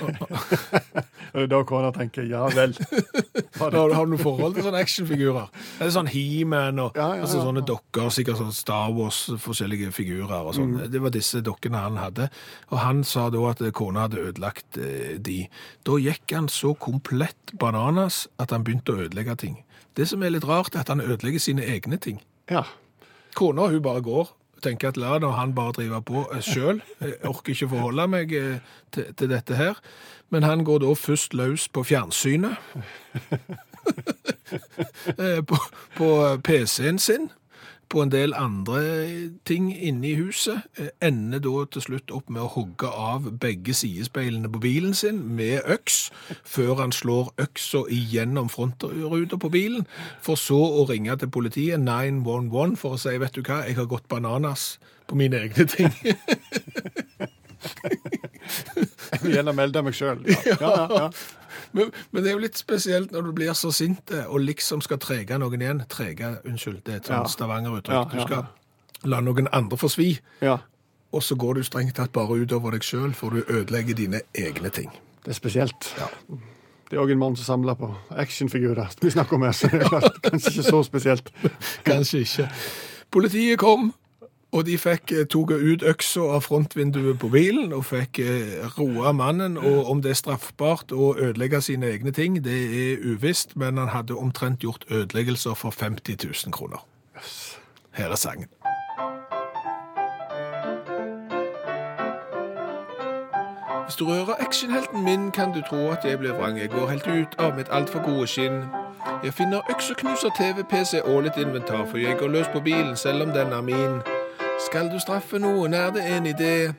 Og 0.00 0.10
det 1.34 1.42
er 1.44 1.50
da 1.50 1.60
kona 1.66 1.90
tenker 1.94 2.26
ja 2.26 2.44
vel. 2.54 2.74
Har 3.60 3.70
du, 3.70 3.94
noe 4.10 4.18
forhold 4.18 4.56
til 4.56 4.66
sånne 4.66 4.80
actionfigurer? 4.82 5.50
Er 5.78 5.88
det 5.88 5.94
sånn 5.94 6.10
He-Man 6.10 6.80
og 6.82 6.98
Ja, 6.98 7.08
ja, 7.14 7.22
Altså, 7.22 7.38
ja. 7.38 7.44
sånne 7.48 7.62
dokker, 7.66 8.08
sikkert 8.14 8.40
sånn 8.40 8.54
Star 8.54 8.90
Wars, 8.94 9.20
forskjellige 9.42 9.92
figurer 9.94 10.50
og 10.50 10.56
sånn. 10.58 10.74
Mm. 10.78 10.90
Det 10.94 11.02
var 11.04 11.14
disse 11.14 11.42
dokkene 11.46 11.84
han 11.86 12.00
hadde. 12.02 12.28
Og 12.72 12.78
han 12.82 13.04
sa 13.06 13.28
da 13.34 13.44
at 13.50 13.62
kona 13.74 14.08
hadde 14.08 14.22
ødelagt 14.28 14.78
eh, 14.82 15.14
de. 15.22 15.44
Da 15.86 15.98
gikk 16.02 16.34
han 16.34 16.50
så 16.52 16.74
komplett 16.74 17.54
bananas 17.58 18.24
at 18.42 18.54
han 18.54 18.66
begynte 18.66 18.94
å 18.94 19.06
ødelegge 19.06 19.38
ting. 19.46 19.60
Det 19.94 20.08
som 20.10 20.22
er 20.26 20.34
litt 20.34 20.46
rart, 20.46 20.74
er 20.74 20.82
at 20.82 20.90
han 20.90 21.02
ødelegger 21.04 21.42
sine 21.42 21.62
egne 21.70 22.00
ting. 22.02 22.18
Ja. 22.50 22.64
Kona 23.34 23.68
hun 23.72 23.82
bare 23.82 24.02
går. 24.04 24.32
Tenker 24.64 24.88
at 24.92 24.98
la 25.00 25.18
nå 25.20 25.30
han 25.36 25.54
bare 25.56 25.74
drive 25.76 26.00
på 26.08 26.24
sjøl. 26.44 26.80
Orker 27.26 27.52
ikke 27.52 27.68
forholde 27.68 28.06
meg 28.08 28.32
eh, 28.32 28.62
til, 28.94 29.10
til 29.18 29.32
dette 29.32 29.58
her. 29.58 29.80
Men 30.32 30.46
han 30.46 30.64
går 30.64 30.80
da 30.84 30.94
først 30.96 31.34
løs 31.36 31.68
på 31.68 31.84
fjernsynet. 31.84 32.56
Eh, 35.18 35.42
på 35.44 35.56
på 35.96 36.06
PC-en 36.44 36.98
sin. 36.98 37.26
På 37.88 38.02
en 38.02 38.10
del 38.10 38.34
andre 38.34 38.80
ting 39.46 39.68
inne 39.74 40.08
i 40.08 40.14
huset. 40.18 40.64
Eh, 40.78 40.88
Ender 41.04 41.38
da 41.44 41.64
til 41.70 41.84
slutt 41.84 42.10
opp 42.14 42.30
med 42.32 42.42
å 42.42 42.50
hogge 42.54 42.88
av 42.88 43.28
begge 43.40 43.74
sidespeilene 43.76 44.50
på 44.50 44.62
bilen 44.64 44.94
sin 44.94 45.20
med 45.36 45.60
øks, 45.70 46.10
før 46.44 46.80
han 46.80 46.92
slår 46.92 47.32
øksa 47.44 47.84
igjennom 47.92 48.48
frontruta 48.48 49.38
på 49.38 49.52
bilen, 49.52 49.86
for 50.22 50.40
så 50.40 50.58
å 50.58 50.86
ringe 50.90 51.16
til 51.20 51.30
politiet 51.30 51.80
911 51.80 52.76
for 52.80 52.96
å 52.96 53.00
si 53.00 53.14
vet 53.20 53.36
du 53.36 53.42
hva, 53.42 53.62
jeg 53.68 53.78
har 53.78 53.90
gått 53.90 54.08
bananas 54.08 54.78
på 55.06 55.18
mine 55.20 55.44
egne 55.44 55.68
ting. 55.68 55.92
Jeg 59.14 59.20
vil 59.22 59.34
gjerne 59.38 59.54
melde 59.56 59.82
meg 59.86 59.96
sjøl. 59.96 60.20
Ja, 60.26 60.56
ja, 60.60 60.86
ja. 60.90 61.08
Men, 61.72 61.90
men 62.12 62.22
det 62.24 62.30
er 62.30 62.36
jo 62.38 62.42
litt 62.44 62.58
spesielt 62.60 63.12
når 63.14 63.28
du 63.28 63.32
blir 63.36 63.52
så 63.58 63.72
sint 63.74 64.10
eh, 64.14 64.26
og 64.26 64.40
liksom 64.44 64.82
skal 64.84 64.98
trege 65.02 65.38
noen 65.38 65.60
igjen. 65.62 65.82
Trege, 65.90 66.36
unnskyld, 66.44 66.82
det 66.86 66.94
er 66.94 67.02
et 67.02 67.10
Ja. 67.12 67.22
Stavanger-uttrykk. 67.28 67.94
Ja, 67.94 68.04
ja, 68.04 68.14
Du 68.14 68.26
skal 68.28 69.10
la 69.10 69.20
noen 69.20 69.48
andre 69.52 69.76
få 69.76 69.88
svi, 69.92 70.14
ja. 70.40 70.58
og 71.12 71.22
så 71.22 71.36
går 71.36 71.54
du 71.58 71.62
strengt 71.66 71.94
tatt 71.98 72.12
bare 72.12 72.38
utover 72.40 72.72
deg 72.72 72.82
sjøl, 72.86 73.12
for 73.14 73.30
du 73.30 73.42
ødelegger 73.48 73.94
dine 73.98 74.20
egne 74.34 74.70
ting. 74.72 74.90
Det 75.24 75.34
er 75.34 75.36
spesielt. 75.38 75.90
Det 76.90 76.96
er 76.96 77.02
òg 77.02 77.12
en 77.12 77.18
mann 77.20 77.36
som 77.36 77.44
samler 77.44 77.74
på 77.80 77.88
actionfigurer 78.10 78.92
vi 79.00 79.10
snakker 79.10 79.36
om 79.36 79.42
her, 79.42 79.52
så 79.56 79.68
det 79.72 79.82
er 79.82 80.08
kanskje 80.24 80.50
ikke 80.54 80.64
så 80.70 80.82
spesielt. 80.84 81.30
Kanskje 81.88 82.18
ikke. 82.24 82.48
Politiet 83.10 83.58
kom, 83.58 83.92
og 84.54 84.66
de 84.66 84.76
fikk 84.78 85.12
eh, 85.12 85.26
tok 85.26 85.50
ut 85.50 85.82
øksa 85.82 86.28
av 86.36 86.44
frontvinduet 86.46 87.18
på 87.18 87.30
bilen 87.32 87.72
og 87.74 87.88
fikk 87.88 88.20
eh, 88.22 88.62
roa 88.78 89.10
mannen. 89.12 89.58
Og 89.58 89.90
om 89.90 90.02
det 90.02 90.14
er 90.14 90.20
straffbart 90.20 90.94
å 90.94 91.14
ødelegge 91.18 91.60
sine 91.66 91.90
egne 91.90 92.14
ting, 92.14 92.38
det 92.44 92.54
er 92.54 93.02
uvisst, 93.02 93.56
men 93.58 93.82
han 93.82 93.90
hadde 93.90 94.14
omtrent 94.14 94.62
gjort 94.62 94.86
ødeleggelser 94.90 95.58
for 95.58 95.74
50 95.74 96.22
000 96.22 96.54
kroner. 96.54 96.86
Her 97.98 98.14
er 98.14 98.20
sangen. 98.20 98.48
Hvis 103.84 103.98
du 103.98 104.06
rører 104.06 104.38
actionhelten 104.38 105.04
min, 105.04 105.30
kan 105.30 105.52
du 105.52 105.60
tro 105.68 105.90
at 105.90 106.06
jeg 106.06 106.18
blir 106.18 106.32
vrang. 106.32 106.58
Jeg 106.58 106.70
går 106.70 106.88
helt 106.88 107.06
ut 107.06 107.38
av 107.38 107.56
mitt 107.58 107.68
altfor 107.70 108.06
gode 108.06 108.26
skinn. 108.26 108.64
Jeg 109.24 109.34
finner 109.34 109.66
økseknuser, 109.70 110.30
TV, 110.38 110.62
PC 110.64 111.02
og 111.04 111.22
litt 111.26 111.36
inventar, 111.36 111.84
for 111.90 111.98
jeg 111.98 112.16
går 112.18 112.28
løs 112.28 112.48
på 112.52 112.60
bilen 112.60 112.96
selv 112.96 113.22
om 113.22 113.34
den 113.34 113.52
er 113.52 113.60
min. 113.60 114.13
Skal 114.64 114.88
du 114.92 114.98
straffe 114.98 115.38
noen, 115.38 115.74
er 115.74 115.90
det 115.92 116.02
en 116.08 116.26
idé. 116.26 116.72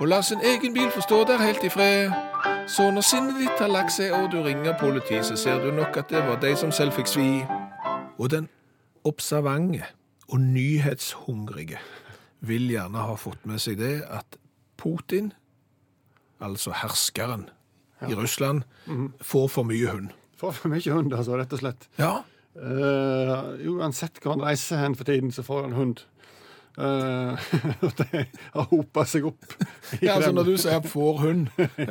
Og 0.00 0.08
la 0.08 0.22
sin 0.22 0.40
egen 0.40 0.72
bil 0.74 0.90
få 0.94 1.02
stå 1.04 1.24
der 1.28 1.42
helt 1.42 1.64
i 1.64 1.68
fred. 1.68 2.12
Så 2.68 2.90
når 2.90 3.04
sinnet 3.04 3.40
ditt 3.40 3.60
har 3.60 3.68
lagt 3.72 3.92
seg 3.92 4.14
og 4.16 4.30
du 4.32 4.38
ringer 4.44 4.76
politiet, 4.80 5.26
så 5.26 5.36
ser 5.36 5.60
du 5.64 5.70
nok 5.74 5.96
at 5.96 6.10
det 6.10 6.22
var 6.24 6.40
de 6.40 6.54
som 6.56 6.72
selv 6.72 6.96
fikk 6.96 7.10
svi. 7.10 7.28
Og 8.18 8.30
den 8.30 8.48
observante 9.04 9.84
og 10.28 10.40
nyhetshungrige 10.40 11.80
vil 12.40 12.70
gjerne 12.70 13.04
ha 13.10 13.16
fått 13.18 13.44
med 13.48 13.60
seg 13.60 13.78
det 13.80 14.02
at 14.08 14.38
Putin, 14.78 15.32
altså 16.40 16.72
herskeren 16.80 17.48
i 18.08 18.14
Russland, 18.14 18.62
får 19.20 19.48
for 19.52 19.68
mye 19.68 19.92
hund. 19.92 20.10
Får 20.38 20.52
for 20.54 20.70
mye 20.70 20.92
hund, 20.92 21.12
altså, 21.12 21.36
rett 21.36 21.52
og 21.52 21.64
slett. 21.64 21.88
Ja, 21.98 22.18
Uh, 22.58 23.54
uansett 23.70 24.18
hvor 24.18 24.34
han 24.34 24.42
reiser 24.42 24.80
hen 24.82 24.96
for 24.98 25.06
tiden, 25.06 25.30
så 25.30 25.44
får 25.46 25.68
han 25.68 25.76
hund. 25.76 26.00
Det 27.98 28.24
har 28.54 28.68
hopa 28.70 29.04
seg 29.08 29.26
opp. 29.26 29.56
ja 30.00 30.14
altså 30.14 30.30
Når 30.32 30.44
du 30.46 30.56
sier 30.60 30.80
'får 30.80 31.18
hund', 31.24 31.48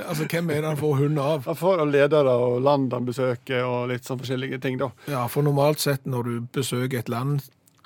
altså 0.07 0.27
hvem 0.31 0.49
er 0.49 0.61
det 0.61 0.71
han 0.71 0.79
får 0.79 0.95
hund 1.01 1.19
av? 1.19 1.45
Han 1.45 1.59
får 1.59 1.83
ledere 1.91 2.31
og 2.31 2.61
land 2.61 2.93
han 2.93 3.05
besøker, 3.05 3.65
og 3.67 3.89
litt 3.91 4.07
sånn 4.07 4.19
forskjellige 4.21 4.61
ting, 4.63 4.79
da. 4.79 4.91
Ja, 5.07 5.27
For 5.27 5.43
normalt 5.43 5.83
sett 5.83 6.05
når 6.07 6.23
du 6.23 6.47
besøker 6.55 6.99
et 6.99 7.09
land, 7.09 7.41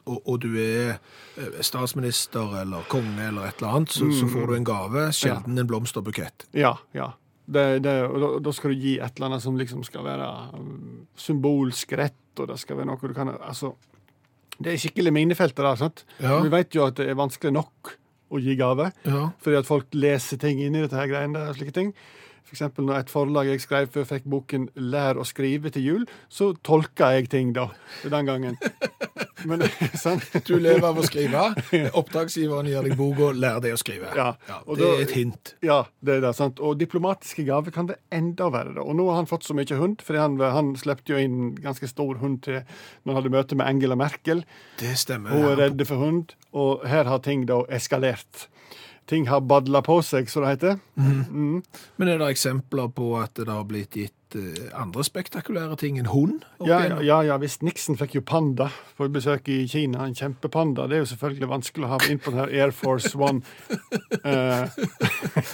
og, 0.06 0.22
og 0.26 0.40
du 0.42 0.54
er 0.58 1.00
eh, 1.38 1.62
statsminister 1.62 2.62
eller 2.62 2.86
konge 2.92 3.28
eller 3.28 3.50
et 3.50 3.62
eller 3.62 3.80
annet, 3.80 3.92
så, 3.98 4.12
så 4.14 4.30
får 4.30 4.48
du 4.48 4.56
en 4.56 4.68
gave, 4.68 5.08
sjelden 5.16 5.58
en 5.58 5.68
blomsterbukett. 5.70 6.48
Ja, 6.54 6.76
ja. 6.98 7.12
Det, 7.52 7.84
det, 7.84 7.94
og 8.08 8.20
da, 8.22 8.28
da 8.46 8.52
skal 8.56 8.72
du 8.72 8.80
gi 8.80 8.94
et 9.02 9.18
eller 9.18 9.32
annet 9.32 9.44
som 9.44 9.58
liksom 9.60 9.82
skal 9.84 10.06
være 10.06 10.28
um, 10.56 11.08
symbolsk 11.20 11.94
rett, 12.00 12.20
og 12.40 12.48
det 12.48 12.60
skal 12.62 12.78
være 12.80 12.88
noe 12.88 13.10
du 13.10 13.16
kan 13.18 13.34
Altså, 13.34 13.74
det 14.64 14.74
er 14.74 14.82
skikkelig 14.82 15.14
minefeltet 15.16 15.64
der, 15.66 15.76
sant? 15.80 16.04
Ja. 16.22 16.40
Vi 16.44 16.50
vet 16.54 16.76
jo 16.78 16.86
at 16.88 16.96
det 17.00 17.10
er 17.10 17.18
vanskelig 17.20 17.54
nok 17.56 17.96
å 18.32 18.40
gi 18.40 18.56
gave, 18.56 18.92
Ja. 19.06 19.30
fordi 19.44 19.58
at 19.60 19.68
folk 19.68 19.88
leser 19.94 20.38
ting 20.40 20.62
inn 20.64 20.76
i 20.76 20.82
dette 20.86 20.96
her 20.96 21.08
greiene 21.12 21.34
der, 21.36 21.50
og 21.52 21.56
slike 21.60 21.74
ting. 21.76 21.94
For 22.44 22.56
eksempel 22.58 22.84
når 22.88 23.00
et 23.06 23.10
forlag 23.14 23.48
jeg 23.48 23.62
skrev 23.64 23.88
før 23.94 24.04
fikk 24.10 24.26
boken 24.28 24.70
'Lær 24.76 25.20
å 25.22 25.24
skrive 25.28 25.70
til 25.72 25.84
jul', 25.86 26.08
så 26.30 26.52
tolka 26.64 27.12
jeg 27.16 27.30
ting 27.30 27.54
da, 27.56 27.70
den 28.04 28.26
gangen. 28.26 28.58
Men, 29.50 29.64
sant? 29.98 30.22
Du 30.46 30.60
lever 30.60 30.84
av 30.86 31.00
å 31.02 31.06
skrive. 31.08 31.42
Oppdragsgiveren 32.00 32.68
gir 32.70 32.84
deg 32.86 32.98
boka 33.00 33.32
'Lær 33.34 33.62
deg 33.64 33.74
å 33.74 33.80
skrive'. 33.80 34.12
Ja, 34.18 34.36
og 34.66 34.78
det 34.78 34.84
da- 34.86 34.92
er 34.98 35.02
et 35.06 35.16
hint. 35.16 35.54
Ja, 35.66 35.80
det 36.04 36.18
er 36.18 36.22
det, 36.28 36.36
sant? 36.36 36.60
og 36.60 36.78
diplomatiske 36.82 37.46
gaver 37.48 37.72
kan 37.72 37.88
det 37.88 37.98
enda. 38.12 38.50
Da. 38.52 38.82
Og 38.84 38.96
nå 38.96 39.08
har 39.10 39.16
han 39.22 39.30
fått 39.30 39.44
så 39.48 39.56
mye 39.58 39.78
hund, 39.80 40.02
fordi 40.04 40.20
han, 40.20 40.38
han 40.40 40.76
jo 41.08 41.18
inn 41.18 41.56
ganske 41.56 41.88
stor 41.90 42.20
hund 42.22 42.42
til 42.44 42.62
når 43.06 43.14
han 43.14 43.22
hadde 43.24 43.34
møte 43.34 43.56
med 43.58 43.68
Angela 43.68 43.96
Merkel. 43.96 44.44
Det 44.78 44.98
stemmer. 44.98 45.30
Hun 45.32 45.46
er 45.46 45.50
Ja. 45.56 45.56
redd 45.70 45.88
for 45.88 45.98
hund, 45.98 46.36
og 46.54 46.86
her 46.86 47.06
har 47.06 47.20
ting 47.20 47.46
da 47.46 47.64
eskalert. 47.70 48.48
Ting 49.10 49.28
har 49.28 49.42
badla 49.42 49.82
på 49.84 49.98
seg, 50.06 50.30
som 50.30 50.46
det 50.46 50.54
heter. 50.56 50.80
Men 50.96 52.08
er 52.08 52.18
det 52.22 52.30
eksempler 52.32 52.92
på 52.96 53.14
at 53.20 53.36
det 53.36 53.50
har 53.52 53.66
blitt 53.68 53.98
gitt 53.98 54.16
eh, 54.36 54.70
andre 54.78 55.04
spektakulære 55.04 55.76
ting 55.82 55.98
enn 56.00 56.10
hund? 56.12 56.44
Ja, 56.66 56.80
ja, 56.88 57.00
ja, 57.02 57.20
ja, 57.26 57.38
visst. 57.42 57.64
Nixon 57.64 57.98
fikk 58.00 58.16
jo 58.16 58.22
panda 58.26 58.70
på 58.98 59.08
besøk 59.12 59.48
i 59.50 59.64
Kina. 59.68 60.06
En 60.06 60.16
kjempepanda. 60.16 60.86
Det 60.88 60.98
er 60.98 61.02
jo 61.04 61.10
selvfølgelig 61.14 61.50
vanskelig 61.50 61.88
å 61.88 61.92
ha 61.96 62.00
inn 62.10 62.20
på 62.22 62.32
den 62.34 62.40
her 62.44 62.54
Air 62.66 62.72
Force 62.76 63.16
One. 63.18 63.42
Eh? 64.22 64.68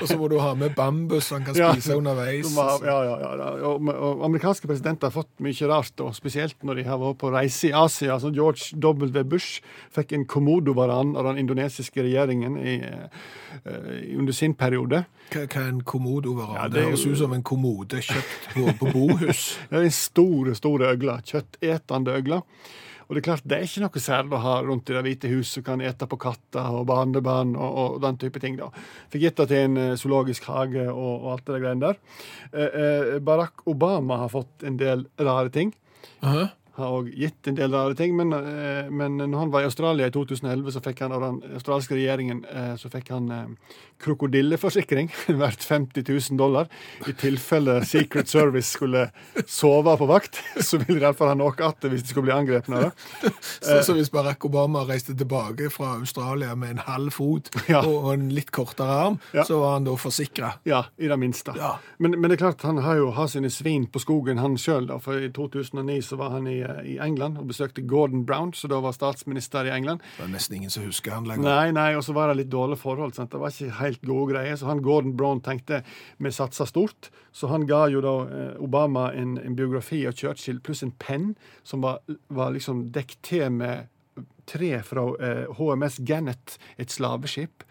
Og 0.00 0.08
så 0.08 0.16
må 0.18 0.28
du 0.28 0.36
ha 0.40 0.50
med 0.58 0.74
bambus 0.76 1.30
han 1.32 1.44
kan 1.46 1.56
Ja. 1.56 1.70
spise 1.72 1.94
underveis. 1.96 2.50
Ha, 2.56 2.66
ja, 2.84 2.96
ja, 3.04 3.16
ja, 3.20 3.30
ja. 3.38 3.48
Og, 3.70 3.88
og 3.88 4.24
amerikanske 4.26 4.68
presidenter 4.68 5.08
har 5.08 5.14
fått 5.14 5.30
mye 5.40 5.68
rart, 5.70 6.00
og 6.04 6.14
spesielt 6.16 6.56
når 6.66 6.74
de 6.80 6.84
har 6.88 6.98
vært 7.00 7.18
på 7.22 7.30
reise 7.32 7.70
i 7.70 7.72
Asia. 7.76 8.18
Så 8.20 8.32
George 8.34 8.76
W. 8.76 9.22
Bush 9.24 9.60
fikk 9.94 10.12
en 10.16 10.26
komodovaran 10.28 11.14
av 11.16 11.24
den 11.30 11.38
indonesiske 11.44 12.02
regjeringen 12.04 12.58
i, 12.60 12.76
eh, 12.84 14.18
under 14.18 14.32
sin 14.36 14.54
periode. 14.54 15.04
Hva, 15.30 15.44
hva 15.46 15.60
er 15.64 15.68
en 15.70 15.80
komodovaran? 15.86 16.56
Ja, 16.58 16.68
det 16.68 16.80
det 16.80 16.84
høres 16.88 17.06
ut 17.06 17.18
som 17.20 17.32
en 17.36 17.39
kommode 17.46 18.02
kjøpt 18.04 18.52
på, 18.54 18.68
på 18.80 18.92
bohus. 18.94 19.42
Er 19.72 19.84
en 19.84 19.94
store, 19.94 20.54
store 20.58 20.92
øgle. 20.94 21.18
Kjøttetende 21.26 22.14
øgle. 22.20 22.40
Og 23.10 23.16
det 23.16 23.24
er 23.24 23.26
klart, 23.26 23.42
det 23.42 23.56
er 23.56 23.64
ikke 23.66 23.80
noe 23.82 24.00
særlig 24.04 24.36
å 24.36 24.38
ha 24.44 24.52
rundt 24.62 24.90
i 24.92 24.94
Det 24.94 25.00
hvite 25.02 25.30
hus 25.32 25.48
som 25.56 25.64
kan 25.66 25.80
ete 25.82 26.06
på 26.06 26.18
katter 26.22 26.76
og 26.78 26.84
barnebarn 26.86 27.56
og, 27.58 27.78
og 27.82 27.96
den 28.04 28.20
type 28.22 28.38
ting. 28.38 28.54
da. 28.60 28.68
Fikk 29.10 29.24
gitt 29.24 29.40
det 29.40 29.48
til 29.50 29.64
en 29.64 29.80
eh, 29.82 29.96
zoologisk 29.98 30.46
hage 30.46 30.84
og, 30.86 31.10
og 31.16 31.26
alt 31.32 31.48
det 31.48 31.56
der 31.56 31.64
greiene 31.64 31.88
der. 31.88 31.98
Eh, 32.52 32.78
eh, 32.84 33.16
Barack 33.18 33.66
Obama 33.66 34.20
har 34.22 34.30
fått 34.30 34.62
en 34.62 34.78
del 34.78 35.08
rare 35.18 35.50
ting. 35.50 35.74
Aha. 36.22 36.52
Har 36.80 36.96
òg 37.00 37.10
gitt 37.14 37.46
en 37.50 37.58
del 37.58 37.72
rare 37.76 37.94
ting, 37.98 38.16
men, 38.16 38.32
eh, 38.32 38.88
men 38.90 39.18
når 39.20 39.38
han 39.44 39.52
var 39.52 39.62
i 39.64 39.68
Australia 39.70 40.08
i 40.10 40.14
2011, 40.14 40.72
så 40.76 40.80
fikk 40.84 41.04
han 41.04 41.12
av 41.16 41.20
den 41.26 41.40
australske 41.58 41.94
regjeringen 41.98 42.44
eh, 42.48 42.74
så 42.80 42.90
fikk 42.92 43.10
han 43.14 43.30
eh, 43.30 43.76
krokodilleforsikring 44.00 45.10
verdt 45.40 45.64
50 45.64 46.04
000 46.30 46.38
dollar. 46.38 46.68
I 47.08 47.12
tilfelle 47.12 47.78
Secret 47.84 48.28
Service 48.28 48.70
skulle 48.76 49.06
sove 49.46 49.96
på 50.00 50.06
vakt, 50.10 50.40
så 50.66 50.78
ville 50.80 51.00
derfor 51.00 51.28
iallfall 51.30 51.32
ha 51.32 51.38
noe 51.38 51.54
igjen 51.56 51.92
hvis 51.94 52.04
de 52.06 52.12
skulle 52.14 52.28
bli 52.28 52.34
angrepet. 52.36 52.74
av 52.74 52.82
det. 52.88 53.32
Så, 53.60 53.76
så 53.84 53.94
hvis 53.96 54.08
Barack 54.12 54.44
Obama 54.46 54.82
reiste 54.88 55.12
tilbake 55.16 55.68
fra 55.72 55.92
Australia 55.98 56.54
med 56.56 56.70
en 56.76 56.82
halv 56.86 57.12
fot 57.12 57.50
Ja. 57.68 57.82
og 57.84 58.12
en 58.14 58.28
litt 58.34 58.50
kortere 58.54 58.94
arm, 59.04 59.18
Ja. 59.36 59.44
så 59.44 59.58
var 59.60 59.74
han 59.76 59.84
da 59.84 59.94
forsikra. 60.00 60.52
Ja, 60.64 60.84
i 60.98 61.08
det 61.10 61.18
minste. 61.20 61.52
Ja. 61.58 61.74
Men, 61.98 62.16
men 62.20 62.30
det 62.30 62.38
er 62.38 62.44
klart, 62.46 62.62
han 62.66 62.78
har 62.84 62.96
jo 62.98 63.10
har 63.16 63.28
sine 63.28 63.50
svin 63.52 63.86
på 63.86 64.00
skogen, 64.02 64.38
han 64.40 64.56
sjøl. 64.60 64.88
For 65.04 65.18
i 65.20 65.28
2009 65.36 66.00
så 66.08 66.16
var 66.20 66.30
han 66.38 66.46
i, 66.50 66.58
i 66.86 66.96
England 67.02 67.38
og 67.40 67.50
besøkte 67.50 67.84
Gordon 67.88 68.24
Brown, 68.26 68.52
som 68.56 68.72
da 68.72 68.80
var 68.82 68.94
statsminister 68.96 69.68
i 69.68 69.74
England. 69.74 70.02
Det 70.16 70.26
er 70.26 70.32
nesten 70.32 70.58
ingen 70.58 70.72
som 70.72 70.86
husker 70.86 71.14
han 71.14 71.28
lenger. 71.28 71.46
Nei, 71.46 71.70
nei, 71.76 71.88
og 71.98 72.04
så 72.06 72.14
var 72.16 72.30
det 72.30 72.42
litt 72.42 72.52
dårlig 72.52 72.80
forhold. 72.80 73.14
Sant? 73.16 73.32
Det 73.32 73.40
var 73.42 73.54
ikke 73.54 73.78
helt 73.80 74.02
gode 74.06 74.34
greier. 74.34 74.58
Så 74.60 74.70
han 74.70 74.82
Gordon 74.84 75.16
Brown 75.18 75.42
tenkte 75.44 75.82
vi 76.18 76.34
satser 76.34 76.68
stort. 76.70 77.10
Så 77.32 77.50
han 77.52 77.66
ga 77.70 77.84
jo 77.92 78.02
da 78.04 78.16
eh, 78.26 78.52
Obama 78.62 79.10
en, 79.16 79.36
en 79.38 79.56
biografi 79.58 80.02
av 80.08 80.16
Churchill 80.18 80.60
pluss 80.64 80.82
en 80.86 80.94
penn 80.98 81.32
som 81.62 81.84
var, 81.84 82.00
var 82.28 82.54
liksom 82.54 82.88
dekket 82.94 83.22
til 83.26 83.48
med 83.60 83.90
tre 84.50 84.72
fra 84.82 85.06
eh, 85.22 85.46
HMS 85.58 86.00
Gannet, 86.06 86.58
et 86.76 86.90
slaveskip. 86.90 87.64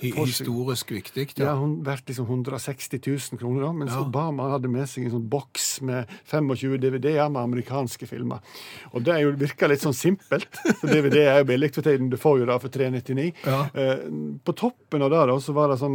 Historisk 0.00 0.90
viktig. 0.90 1.38
Ja, 1.38 1.44
Ja. 1.44 1.54
hun 1.56 1.82
verdt 1.84 2.06
liksom 2.08 2.26
160 2.26 2.98
000 3.06 3.38
kroner, 3.38 3.60
da, 3.62 3.72
mens 3.72 3.92
Ja. 3.92 4.00
Obama 4.02 4.50
hadde 4.50 4.68
med 4.68 4.88
seg 4.88 5.04
en 5.04 5.10
sånn 5.12 5.28
boks 5.28 5.80
med 5.82 6.06
25 6.26 6.78
DVD-er 6.80 7.28
med 7.30 7.42
amerikanske 7.42 8.06
filmer. 8.06 8.40
Og 8.92 9.04
det 9.04 9.14
er 9.14 9.20
jo, 9.22 9.32
virker 9.32 9.68
litt 9.68 9.80
sånn 9.84 9.94
simpelt, 9.94 10.48
for 10.80 10.88
DVD 10.88 11.16
er 11.26 11.38
jo 11.38 11.44
billig 11.44 11.72
for 11.74 11.82
tiden. 11.82 12.10
Du 12.10 12.16
får 12.16 12.38
jo 12.40 12.46
det 12.46 12.60
for 12.60 12.68
399. 12.68 13.32
Ja. 13.46 13.68
Eh, 13.74 14.04
på 14.44 14.52
toppen 14.56 15.02
av 15.02 15.10
det 15.10 15.26
da, 15.30 15.38
så 15.38 15.52
var 15.54 15.68
det 15.68 15.78
sånn, 15.78 15.94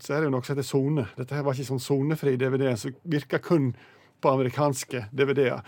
så 0.00 0.14
er 0.14 0.20
det 0.20 0.24
jo 0.30 0.34
noe 0.36 0.42
som 0.44 0.56
heter 0.56 0.66
sone. 0.68 1.06
Dette 1.16 1.34
her 1.34 1.42
var 1.42 1.52
ikke 1.54 1.68
sånn 1.72 1.82
sonefri 1.82 2.36
DVD, 2.38 2.76
som 2.78 2.94
virker 3.04 3.38
kun 3.38 3.74
på 4.20 4.30
amerikanske 4.34 5.04
DVD-er. 5.14 5.60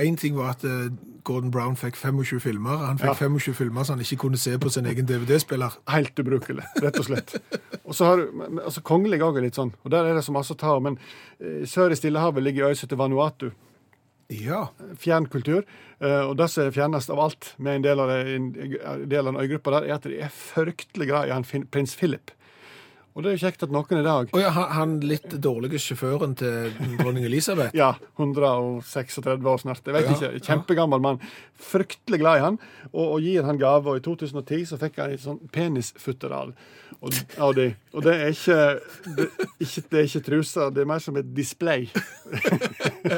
En 0.00 0.16
ting 0.16 0.36
var 0.38 0.54
at 0.54 0.64
eh, 0.64 0.88
Gordon 1.28 1.50
Brown 1.52 1.76
fikk 1.76 1.96
25 2.00 2.40
filmer. 2.40 2.76
Han 2.86 2.98
fikk 3.00 3.10
Ja. 3.10 3.14
25 3.28 3.54
filmer 3.58 3.84
så 3.84 3.92
han 3.96 4.00
ikke 4.04 4.16
kunne 4.24 4.38
se 4.40 4.56
på 4.58 4.70
sin 4.72 4.86
egen 4.88 5.06
DVD-spiller. 5.06 5.76
Helt 5.92 6.18
ubrukelig, 6.18 6.64
rett 6.82 6.98
og 6.98 7.04
slett. 7.10 7.36
Og 7.84 7.94
så 7.94 8.04
har 8.08 8.16
du, 8.22 8.42
altså 8.64 8.80
Kongelig 8.82 9.20
òg 9.24 9.36
er 9.36 9.44
litt 9.48 9.58
sånn, 9.60 9.74
og 9.84 9.90
der 9.92 10.08
er 10.08 10.14
det 10.16 10.24
så 10.24 10.32
masse 10.32 10.54
å 10.54 10.58
ta 10.60 10.74
av. 10.76 10.82
Men 10.88 10.96
eh, 11.40 11.64
sør 11.68 11.92
i 11.92 11.98
Stillehavet 12.00 12.42
ligger 12.44 12.70
øya 12.72 12.86
til 12.88 12.96
Vanuatu. 13.00 13.50
Ja. 14.28 14.66
fjern 15.00 15.24
kultur. 15.32 15.62
eh, 16.00 16.20
Og 16.28 16.36
det 16.36 16.50
som 16.52 16.66
er 16.66 16.70
fjernest 16.70 17.08
av 17.10 17.18
alt 17.20 17.54
med 17.58 17.76
en 17.76 17.82
del 17.86 18.00
av, 18.00 18.08
det, 18.08 18.34
en 18.36 18.50
del 19.08 19.26
av 19.26 19.32
den 19.32 19.40
øygruppa 19.40 19.70
der, 19.78 19.86
er 19.88 19.94
at 19.94 20.02
de 20.04 20.18
er 20.20 20.28
fryktelig 20.28 21.08
glad 21.08 21.28
i 21.28 21.32
han 21.32 21.44
prins 21.72 21.94
Philip. 21.96 22.30
Og 23.18 23.24
det 23.24 23.32
er 23.32 23.34
jo 23.34 23.48
kjekt 23.48 23.64
at 23.66 23.72
noen 23.74 23.98
i 23.98 24.04
dag 24.06 24.28
Og 24.30 24.38
ja, 24.38 24.50
han, 24.54 24.68
han 24.76 24.90
litt 25.02 25.32
dårlige 25.42 25.80
sjåføren 25.82 26.36
til 26.38 26.68
dronning 27.00 27.24
Elisabeth. 27.26 27.74
ja, 27.80 27.88
136 28.14 29.42
år 29.42 29.58
snart. 29.64 29.82
Jeg 29.82 29.96
vet 29.96 30.06
Ja, 30.06 30.14
ikke. 30.14 30.44
Kjempegammel 30.46 31.02
mann. 31.02 31.18
Fryktelig 31.58 32.20
glad 32.22 32.38
i 32.38 32.44
han, 32.44 32.60
og, 32.92 33.16
og 33.16 33.26
gir 33.26 33.42
han 33.48 33.58
gave. 33.58 33.90
Og 33.90 33.98
i 33.98 34.04
2010 34.06 34.68
så 34.70 34.78
fikk 34.78 35.00
han 35.02 35.16
et 35.16 35.24
sånn 35.24 35.40
penisfutteral 35.50 36.54
og, 37.00 37.18
av 37.42 37.56
de. 37.58 37.66
Og 37.98 38.06
det 38.06 38.14
er 38.14 38.30
ikke, 38.36 38.60
det, 39.18 39.28
ikke 39.66 39.84
Det 39.90 39.98
er 39.98 40.08
ikke 40.12 40.24
truser, 40.30 40.70
det 40.78 40.86
er 40.86 40.90
mer 40.94 41.02
som 41.02 41.18
et 41.18 41.34
display. 41.34 41.90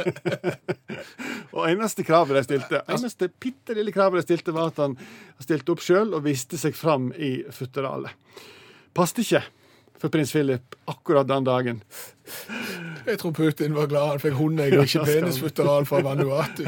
og 1.53 1.63
eneste 1.69 2.09
kravet 2.09 2.41
de 2.41 2.47
stilte, 2.49 2.85
eneste 2.89 3.29
bitte 3.37 3.77
lille 3.77 3.93
kravet 3.93 4.25
de 4.25 4.31
stilte, 4.31 4.57
var 4.57 4.73
at 4.73 4.81
han 4.81 4.97
stilte 5.45 5.77
opp 5.77 5.85
sjøl 5.85 6.17
og 6.17 6.25
viste 6.25 6.57
seg 6.57 6.73
fram 6.73 7.13
i 7.21 7.43
futteralet. 7.53 8.17
Passet 8.97 9.27
ikke 9.29 9.45
for 10.01 10.13
prins 10.13 10.33
Philip 10.33 10.77
akkurat 10.91 11.29
den 11.29 11.45
dagen. 11.45 11.83
Jeg 13.07 13.19
tror 13.21 13.33
Putin 13.37 13.75
var 13.77 13.91
glad 13.91 14.15
han 14.15 14.23
fikk 14.23 14.39
hundeegg 14.39 14.79
og 14.79 14.87
ikke 14.89 15.07
penisfutteral 15.09 15.89
fra 15.89 16.01
Vanuatu. 16.09 16.65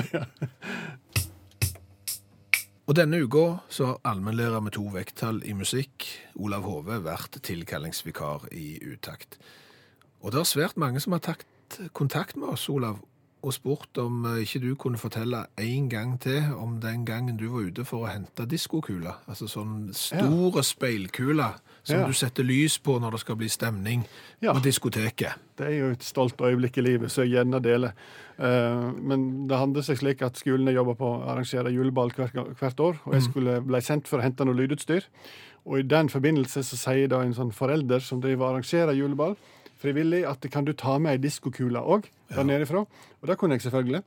Og 2.90 2.96
denne 2.98 3.22
uka 3.22 3.44
så 3.72 3.92
har 3.92 4.00
allmennlærer 4.10 4.60
med 4.60 4.74
to 4.76 4.82
vekttall 4.92 5.40
i 5.48 5.54
musikk, 5.56 6.08
Olav 6.34 6.66
Hove, 6.66 6.98
vært 7.04 7.38
tilkallingsvikar 7.46 8.50
i 8.52 8.74
utakt. 8.92 9.38
Og 10.20 10.34
det 10.34 10.42
er 10.42 10.50
svært 10.50 10.76
mange 10.76 11.00
som 11.00 11.14
har 11.16 11.22
tatt 11.24 11.78
kontakt 11.96 12.36
med 12.36 12.52
oss, 12.52 12.66
Olav, 12.68 12.98
og 13.42 13.54
spurt 13.54 13.98
om 13.98 14.26
eh, 14.28 14.42
ikke 14.44 14.60
du 14.62 14.74
kunne 14.78 15.00
fortelle 15.00 15.46
en 15.58 15.88
gang 15.90 16.14
til 16.22 16.52
om 16.54 16.76
den 16.82 17.06
gangen 17.06 17.38
du 17.40 17.48
var 17.50 17.70
ute 17.70 17.86
for 17.86 18.04
å 18.04 18.10
hente 18.12 18.46
diskokula. 18.46 19.16
Altså 19.26 19.48
sånn 19.50 19.88
store 19.96 20.62
speilkuler 20.66 21.58
som 21.84 22.00
Ja. 22.00 22.06
du 22.06 22.12
setter 22.12 22.44
lys 22.44 22.78
på 22.78 22.98
når 23.00 23.10
det 23.16 23.20
skal 23.20 23.36
bli 23.36 23.48
stemning 23.48 24.04
Ja. 24.40 24.52
på 24.52 24.62
diskoteket. 24.62 25.34
Det 25.56 25.66
er 25.66 25.78
jo 25.78 25.90
et 25.90 26.02
stolt 26.02 26.36
øyeblikk 26.40 26.78
i 26.78 26.82
livet 26.82 27.10
som 27.10 27.24
jeg 27.24 27.32
gjerne 27.34 27.60
deler. 27.62 27.92
Eh, 28.38 28.92
men 29.02 29.46
det 29.48 29.58
handler 29.58 29.82
seg 29.82 29.98
slik 29.98 30.22
at 30.22 30.36
skolene 30.36 30.72
jobber 30.72 30.94
på, 30.94 31.04
å 31.04 31.28
arrangere 31.28 31.72
juleball 31.72 32.10
hvert, 32.10 32.80
år. 32.80 32.98
Og 33.06 33.12
jeg 33.14 33.22
skulle 33.22 33.60
ble 33.64 33.80
sendt 33.80 34.06
for 34.08 34.18
å 34.18 34.22
hente 34.22 34.44
noe 34.44 34.54
lydutstyr. 34.54 35.02
Og 35.66 35.78
i 35.78 35.82
den 35.82 36.08
forbindelse 36.08 36.62
så 36.62 36.76
sier 36.76 37.08
da 37.08 37.20
en 37.22 37.34
sånn 37.34 37.52
forelder 37.52 38.00
som 38.00 38.20
driver 38.20 38.46
og 38.46 38.54
arrangerer 38.56 38.94
juleball, 38.98 39.36
frivillig 39.78 40.24
at 40.26 40.40
kan 40.50 40.64
du 40.64 40.72
ta 40.72 40.98
med 40.98 41.12
ei 41.12 41.18
diskokule 41.18 41.78
òg, 41.82 42.04
der 42.30 42.44
ja. 42.44 42.58
ifra. 42.62 42.86
Og 43.22 43.28
det 43.28 43.38
kunne 43.38 43.54
jeg 43.58 43.62
selvfølgelig. 43.62 44.02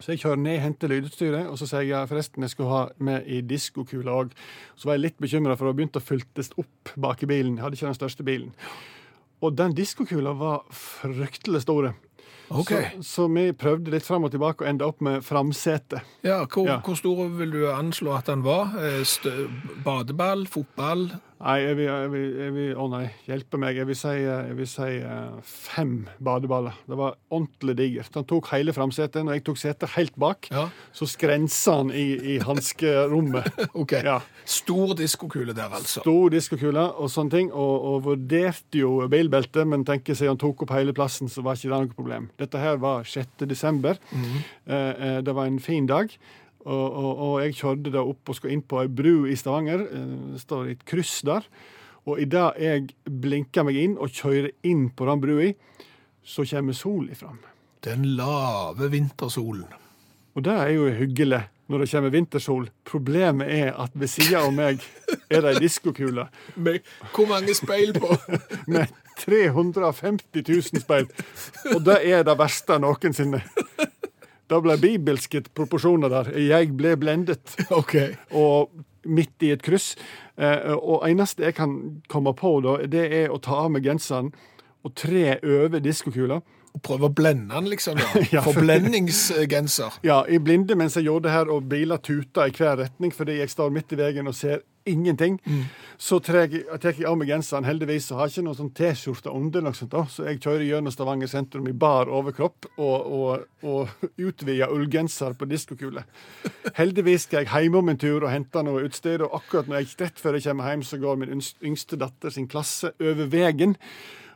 Så 0.00 0.12
jeg 0.12 0.20
kjører 0.24 0.40
ned, 0.42 0.58
henter 0.60 0.90
lydutstyret, 0.90 1.46
og 1.46 1.58
så 1.60 1.68
sier 1.70 1.86
jeg 1.86 2.08
forresten 2.10 2.42
jeg 2.42 2.50
skulle 2.50 2.70
ha 2.72 2.80
med 2.98 3.28
i 3.30 3.40
diskokule 3.46 4.10
òg. 4.10 4.32
Så 4.76 4.88
var 4.88 4.98
jeg 4.98 5.04
litt 5.06 5.20
bekymra, 5.22 5.54
for 5.56 5.70
det 5.70 5.76
begynte 5.78 6.02
å 6.02 6.04
fyltes 6.04 6.50
opp 6.60 6.94
bak 7.00 7.22
i 7.22 7.30
bilen. 7.30 7.56
Jeg 7.56 7.64
hadde 7.66 7.78
ikke 7.78 7.92
den 7.92 8.00
største 8.00 8.26
bilen. 8.26 8.50
Og 9.44 9.54
den 9.58 9.74
diskokula 9.76 10.32
var 10.38 10.64
fryktelig 10.74 11.62
store. 11.62 11.94
Okay. 12.54 12.90
Så, 13.00 13.06
så 13.08 13.26
vi 13.32 13.46
prøvde 13.56 13.90
litt 13.94 14.04
fram 14.04 14.26
og 14.26 14.32
tilbake 14.34 14.64
og 14.64 14.68
enda 14.68 14.86
opp 14.90 15.00
med 15.04 15.22
framsete. 15.24 16.02
Ja, 16.26 16.42
hvor, 16.44 16.66
Ja. 16.68 16.76
hvor 16.84 16.98
stor 16.98 17.22
vil 17.38 17.54
du 17.54 17.62
anslå 17.72 18.12
at 18.18 18.26
den 18.28 18.42
var? 18.44 18.74
Eh, 18.80 19.00
Stø 19.08 19.46
badeball? 19.84 20.44
Fotball? 20.52 21.06
Nei, 21.42 21.56
jeg 21.60 21.76
vil, 21.76 21.88
jeg 21.90 22.10
vil, 22.12 22.26
jeg 22.38 22.52
vil, 22.54 22.68
å 22.78 22.84
nei, 22.92 23.02
hjelpe 23.26 23.58
meg. 23.60 23.76
Jeg 23.76 23.88
vil 23.88 23.96
si, 23.98 24.12
jeg 24.22 24.54
vil 24.56 24.68
si 24.70 24.86
eh, 25.02 25.32
fem 25.44 25.94
badeballer. 26.24 26.76
Det 26.86 26.98
var 26.98 27.16
ordentlig 27.28 27.74
digert. 27.80 28.14
Han 28.14 28.26
tok 28.30 28.48
hele 28.52 28.72
framsetet. 28.76 29.26
Når 29.26 29.38
jeg 29.38 29.44
tok 29.48 29.58
setet 29.60 29.92
helt 29.96 30.14
bak, 30.20 30.48
Ja. 30.54 30.68
så 30.94 31.08
skrensa 31.10 31.74
han 31.80 31.90
i, 31.90 32.06
i 32.34 32.38
hanskerommet. 32.44 33.50
Ok. 33.84 33.96
Ja. 34.06 34.20
Stor 34.46 34.94
diskokule 34.96 35.54
der, 35.56 35.72
altså. 35.74 36.04
Stor 36.04 36.30
diskokule 36.32 36.84
og 37.00 37.10
sånne 37.10 37.32
ting, 37.34 37.50
og, 37.50 37.74
og 37.90 38.04
vurderte 38.06 38.78
jo 38.78 38.92
bilbeltet, 39.10 39.66
men 39.68 39.84
tenker 39.88 40.16
seg 40.16 40.30
han 40.30 40.40
tok 40.40 40.62
opp 40.64 40.72
hele 40.76 40.94
plassen, 40.96 41.28
så 41.32 41.42
var 41.44 41.58
ikke 41.58 41.72
det 41.72 41.80
noe 41.82 41.96
problem. 41.98 42.30
Dette 42.40 42.62
her 42.62 42.78
var 42.82 43.04
6. 43.08 43.44
desember. 43.50 43.98
Mm 44.12 44.24
-hmm. 44.24 45.20
det 45.26 45.34
var 45.34 45.46
en 45.46 45.60
fin 45.60 45.86
dag. 45.86 46.12
Og, 46.64 46.84
og, 46.96 47.22
og 47.26 47.32
jeg 47.44 47.56
kjørte 47.58 47.92
da 47.92 48.00
opp 48.08 48.30
og 48.32 48.36
skulle 48.38 48.54
inn 48.56 48.62
på 48.64 48.80
ei 48.80 48.88
bru 48.88 49.26
i 49.28 49.36
Stavanger. 49.36 49.84
eh, 49.84 50.12
Det 50.34 50.40
står 50.44 50.70
et 50.72 50.84
kryss 50.88 51.18
der. 51.28 51.44
Og 52.04 52.20
idet 52.20 52.50
jeg 52.60 52.88
blinker 53.08 53.64
meg 53.64 53.76
inn 53.80 53.96
og 53.96 54.12
kjører 54.12 54.50
inn 54.68 54.90
på 54.92 55.06
den 55.08 55.20
brua, 55.22 55.50
så 56.24 56.44
kommer 56.48 56.76
sola 56.76 57.14
fram. 57.16 57.38
Den 57.84 58.04
lave 58.16 58.88
vintersolen. 58.92 59.68
Og 60.34 60.42
det 60.44 60.52
er 60.52 60.70
jo 60.74 60.88
hyggelig 60.92 61.42
når 61.68 61.80
det 61.84 61.90
kommer 61.90 62.12
vintersol. 62.12 62.66
Problemet 62.84 63.48
er 63.48 63.70
at 63.80 63.92
ved 63.96 64.08
sida 64.12 64.42
av 64.44 64.52
meg 64.52 64.82
er 65.30 65.40
det 65.44 65.54
ei 65.54 65.60
diskokule 65.64 66.26
Med 66.56 66.80
hvor 67.14 67.28
mange 67.30 67.54
speil 67.56 67.94
på? 67.96 68.10
med 68.72 68.92
350 69.20 70.44
000 70.48 70.82
speil. 70.82 71.08
Og 71.74 71.80
det 71.86 72.00
er 72.04 72.24
det 72.26 72.36
verste 72.40 72.76
noensinne. 72.82 73.40
Det 74.50 74.60
ble 74.64 74.76
bibelske 74.80 75.40
proporsjoner 75.56 76.12
der. 76.12 76.32
Jeg 76.38 76.74
ble 76.76 76.96
blendet. 77.00 77.56
Okay. 77.80 78.14
Og 78.30 78.70
midt 79.04 79.44
i 79.44 79.52
et 79.54 79.62
kryss. 79.64 79.94
Eh, 80.40 80.72
og 80.74 81.04
eneste 81.08 81.44
jeg 81.44 81.56
kan 81.58 82.02
komme 82.08 82.34
på, 82.36 82.58
da, 82.64 82.78
det 82.90 83.04
er 83.12 83.32
å 83.32 83.40
ta 83.42 83.64
av 83.64 83.72
meg 83.74 83.86
genseren 83.86 84.32
og 84.84 84.94
tre 84.98 85.38
over 85.40 85.80
diskokula. 85.82 86.42
Prøve 86.82 87.06
å 87.06 87.14
blende 87.14 87.54
den, 87.54 87.70
liksom. 87.70 88.00
Ja. 88.34 88.42
Forblendingsgenser. 88.42 90.00
Ja, 90.06 90.24
i 90.26 90.40
blinde 90.42 90.74
mens 90.78 90.98
jeg 90.98 91.06
gjorde 91.06 91.28
det 91.28 91.34
her, 91.36 91.50
og 91.54 91.68
biler 91.70 92.02
tuta 92.02 92.48
i 92.48 92.54
hver 92.54 92.80
retning 92.82 93.14
fordi 93.14 93.38
jeg 93.38 93.52
står 93.52 93.74
midt 93.74 93.94
i 93.94 94.00
veien 94.00 94.30
og 94.30 94.34
ser 94.36 94.64
ingenting, 94.84 95.38
så 95.96 96.18
tar 96.20 96.42
jeg, 96.42 96.64
jeg 96.68 97.06
av 97.08 97.14
meg 97.16 97.30
genseren. 97.30 97.64
Heldigvis 97.64 98.10
så 98.10 98.18
har 98.18 98.28
jeg 98.28 98.34
ikke 98.34 98.44
noen 98.48 98.58
sånn 98.58 98.72
T-skjorte 98.76 99.32
under, 99.32 99.62
noe 99.64 99.76
sånt, 99.76 99.94
da, 99.94 100.02
så 100.10 100.26
jeg 100.28 100.42
kjører 100.44 100.64
gjennom 100.66 100.92
Stavanger 100.92 101.30
sentrum 101.30 101.68
i 101.70 101.72
bar 101.72 102.10
overkropp 102.12 102.68
og, 102.74 103.14
og, 103.16 103.46
og 103.64 104.10
utvida 104.20 104.68
ullgenser 104.74 105.38
på 105.40 105.48
diskokule. 105.48 106.04
Heldigvis 106.76 107.28
skal 107.28 107.46
jeg 107.46 107.64
hjem 107.64 107.78
om 107.80 107.94
en 107.94 108.02
tur 108.02 108.26
og 108.26 108.32
hente 108.32 108.64
noe 108.66 108.84
utstyr, 108.88 109.24
og 109.24 109.38
akkurat 109.40 109.70
når 109.70 109.80
jeg 109.80 109.96
rett 110.02 110.20
før 110.20 110.36
jeg 110.36 110.50
kommer 110.50 110.74
hjem, 110.74 110.84
så 110.84 111.00
går 111.00 111.22
min 111.22 111.40
yngste 111.40 112.00
datter 112.04 112.34
sin 112.34 112.50
klasse 112.50 112.92
over 113.00 113.32
veien. 113.32 113.78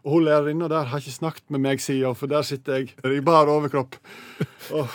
Og 0.04 0.16
hun 0.16 0.26
lærerinna 0.28 0.68
der 0.70 0.90
har 0.90 1.02
ikke 1.02 1.14
snakket 1.18 1.46
med 1.50 1.62
meg 1.64 1.80
siden, 1.82 2.14
for 2.14 2.30
der 2.30 2.42
sitter 2.42 2.82
jeg 2.82 3.16
i 3.18 3.20
bar 3.24 3.50
overkropp. 3.50 3.96
Oh. 4.72 4.90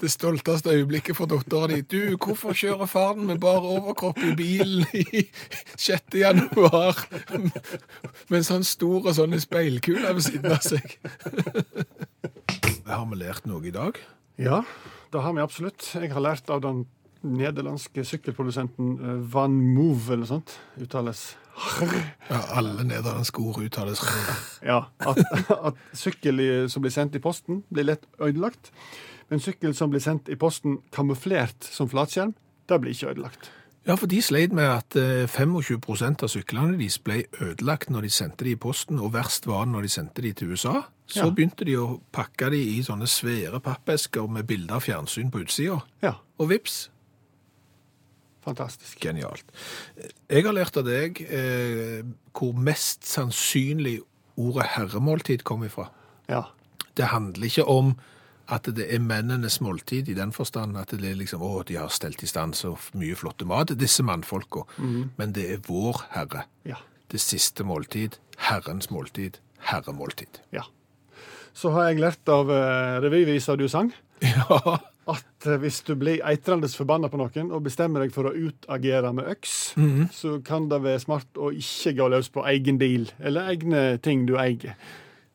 Det 0.00 0.10
stolteste 0.12 0.70
øyeblikket 0.70 1.16
for 1.16 1.24
dattera 1.24 1.70
di. 1.70 1.80
Du, 1.80 2.16
hvorfor 2.20 2.52
kjører 2.52 2.86
faren 2.86 3.26
med 3.26 3.38
bar 3.40 3.64
overkropp 3.64 4.18
i 4.18 4.34
bilen 4.36 4.84
i 4.92 5.22
6. 5.76 6.18
januar 6.20 7.00
med 8.28 8.36
en 8.36 8.44
sånn 8.44 8.66
stor 8.66 9.08
og 9.08 9.14
sånn 9.16 9.38
speilkule 9.40 10.12
ved 10.18 10.26
siden 10.26 10.52
av 10.52 10.60
seg? 10.60 10.98
Har 12.86 13.08
vi 13.08 13.22
lært 13.22 13.48
noe 13.48 13.64
i 13.64 13.72
dag? 13.72 13.96
Ja, 14.36 14.60
det 15.12 15.24
har 15.24 15.32
vi 15.32 15.40
absolutt. 15.40 15.88
Jeg 15.96 16.12
har 16.12 16.20
lært 16.20 16.52
av 16.52 16.60
den 16.66 16.84
nederlandske 17.24 18.04
sykkelprodusenten 18.04 18.92
eh, 19.00 19.18
Van 19.32 19.56
Move 19.56 20.12
eller 20.12 20.26
noe 20.26 20.32
sånt 20.34 20.58
uttales 20.76 21.30
Ja, 22.30 22.40
alle 22.58 22.84
nederlandske 22.84 23.40
ord 23.40 23.62
uttales 23.64 24.02
Ja, 24.64 24.82
at, 25.00 25.20
at 25.70 25.74
sykkel 25.96 26.40
som 26.70 26.82
blir 26.84 26.92
sendt 26.94 27.14
i 27.16 27.22
posten, 27.22 27.62
blir 27.72 27.84
lett 27.88 28.06
ødelagt. 28.20 28.70
Men 29.30 29.40
sykkel 29.42 29.74
som 29.74 29.90
blir 29.90 30.02
sendt 30.04 30.28
i 30.30 30.36
posten 30.38 30.78
kamuflert 30.94 31.64
som 31.66 31.88
flatskjerm, 31.90 32.34
det 32.68 32.80
blir 32.82 32.92
ikke 32.94 33.12
ødelagt. 33.14 33.50
Ja, 33.86 33.94
for 33.94 34.10
de 34.10 34.18
sleit 34.22 34.50
med 34.54 34.66
at 34.66 34.96
eh, 34.98 35.28
25% 35.30 36.24
av 36.26 36.30
syklene 36.32 36.74
deres 36.74 36.96
ble 36.98 37.20
ødelagt 37.40 37.90
når 37.94 38.02
de 38.08 38.10
sendte 38.10 38.42
de 38.46 38.56
i 38.56 38.58
posten, 38.58 38.98
og 38.98 39.12
verst 39.14 39.46
var 39.46 39.64
det 39.64 39.72
når 39.76 39.86
de 39.86 39.90
sendte 39.94 40.22
de 40.24 40.32
til 40.34 40.50
USA. 40.54 40.80
Så 41.06 41.22
Ja. 41.22 41.30
begynte 41.30 41.64
de 41.64 41.76
å 41.78 42.00
pakke 42.12 42.48
de 42.50 42.58
i 42.58 42.80
sånne 42.82 43.06
svære 43.06 43.60
pappesker 43.62 44.26
med 44.26 44.46
bilder 44.48 44.74
av 44.80 44.82
fjernsyn 44.82 45.30
på 45.30 45.44
utsida. 45.44 45.78
Ja, 46.02 46.14
Og 46.38 46.50
vips, 46.50 46.90
fantastisk. 48.46 48.98
genialt. 49.02 49.44
Jeg 50.30 50.46
har 50.46 50.54
lært 50.56 50.78
av 50.78 50.86
deg 50.86 51.20
eh, 51.26 52.02
hvor 52.36 52.56
mest 52.56 53.06
sannsynlig 53.08 53.98
ordet 54.40 54.68
herremåltid 54.76 55.44
kom 55.48 55.64
ifra. 55.66 55.88
Ja. 56.30 56.44
Det 56.96 57.10
handler 57.12 57.48
ikke 57.50 57.66
om 57.68 57.96
at 58.52 58.68
det 58.76 58.86
er 58.94 59.02
mennenes 59.02 59.58
måltid 59.64 60.08
i 60.08 60.14
den 60.14 60.30
forstand 60.32 60.76
at 60.78 60.92
det 60.94 61.08
er 61.10 61.16
liksom, 61.18 61.42
å, 61.42 61.64
de 61.66 61.80
har 61.80 61.90
stelt 61.90 62.22
i 62.22 62.28
stand 62.30 62.54
så 62.54 62.76
mye 62.94 63.16
flotte 63.18 63.48
mat, 63.48 63.72
disse 63.74 64.04
mannfolka. 64.06 64.62
Men 64.78 65.34
det 65.34 65.48
er 65.56 65.64
vår 65.66 66.04
herre. 66.14 66.44
Ja. 66.68 66.78
Det 67.10 67.18
siste 67.22 67.66
måltid, 67.66 68.20
herrens 68.48 68.90
måltid, 68.94 69.40
herremåltid. 69.72 70.42
ja. 70.54 70.62
Så 71.56 71.70
har 71.72 71.86
jeg 71.88 72.02
lært 72.02 72.28
av 72.28 72.50
uh, 72.52 72.98
revyvisa 73.00 73.54
du 73.56 73.64
sang, 73.72 73.88
Ja, 74.20 74.58
at 75.06 75.46
eh, 75.46 75.58
hvis 75.62 75.80
du 75.86 75.94
blir 75.98 76.22
eitrende 76.26 76.68
forbanna 76.72 77.08
på 77.12 77.20
noen 77.20 77.52
og 77.54 77.64
bestemmer 77.66 78.02
deg 78.02 78.14
for 78.14 78.28
å 78.30 78.34
utagere 78.34 79.12
med 79.14 79.28
øks, 79.36 79.56
så 80.12 80.38
kan 80.44 80.68
det 80.70 80.82
være 80.82 81.02
smart 81.02 81.38
å 81.38 81.52
ikke 81.54 81.94
gå 81.98 82.08
løs 82.12 82.30
på 82.34 82.44
egen 82.50 82.78
bil 82.82 83.10
eller 83.20 83.52
egne 83.54 83.98
ting 84.02 84.26
du 84.26 84.34
eier. 84.40 84.74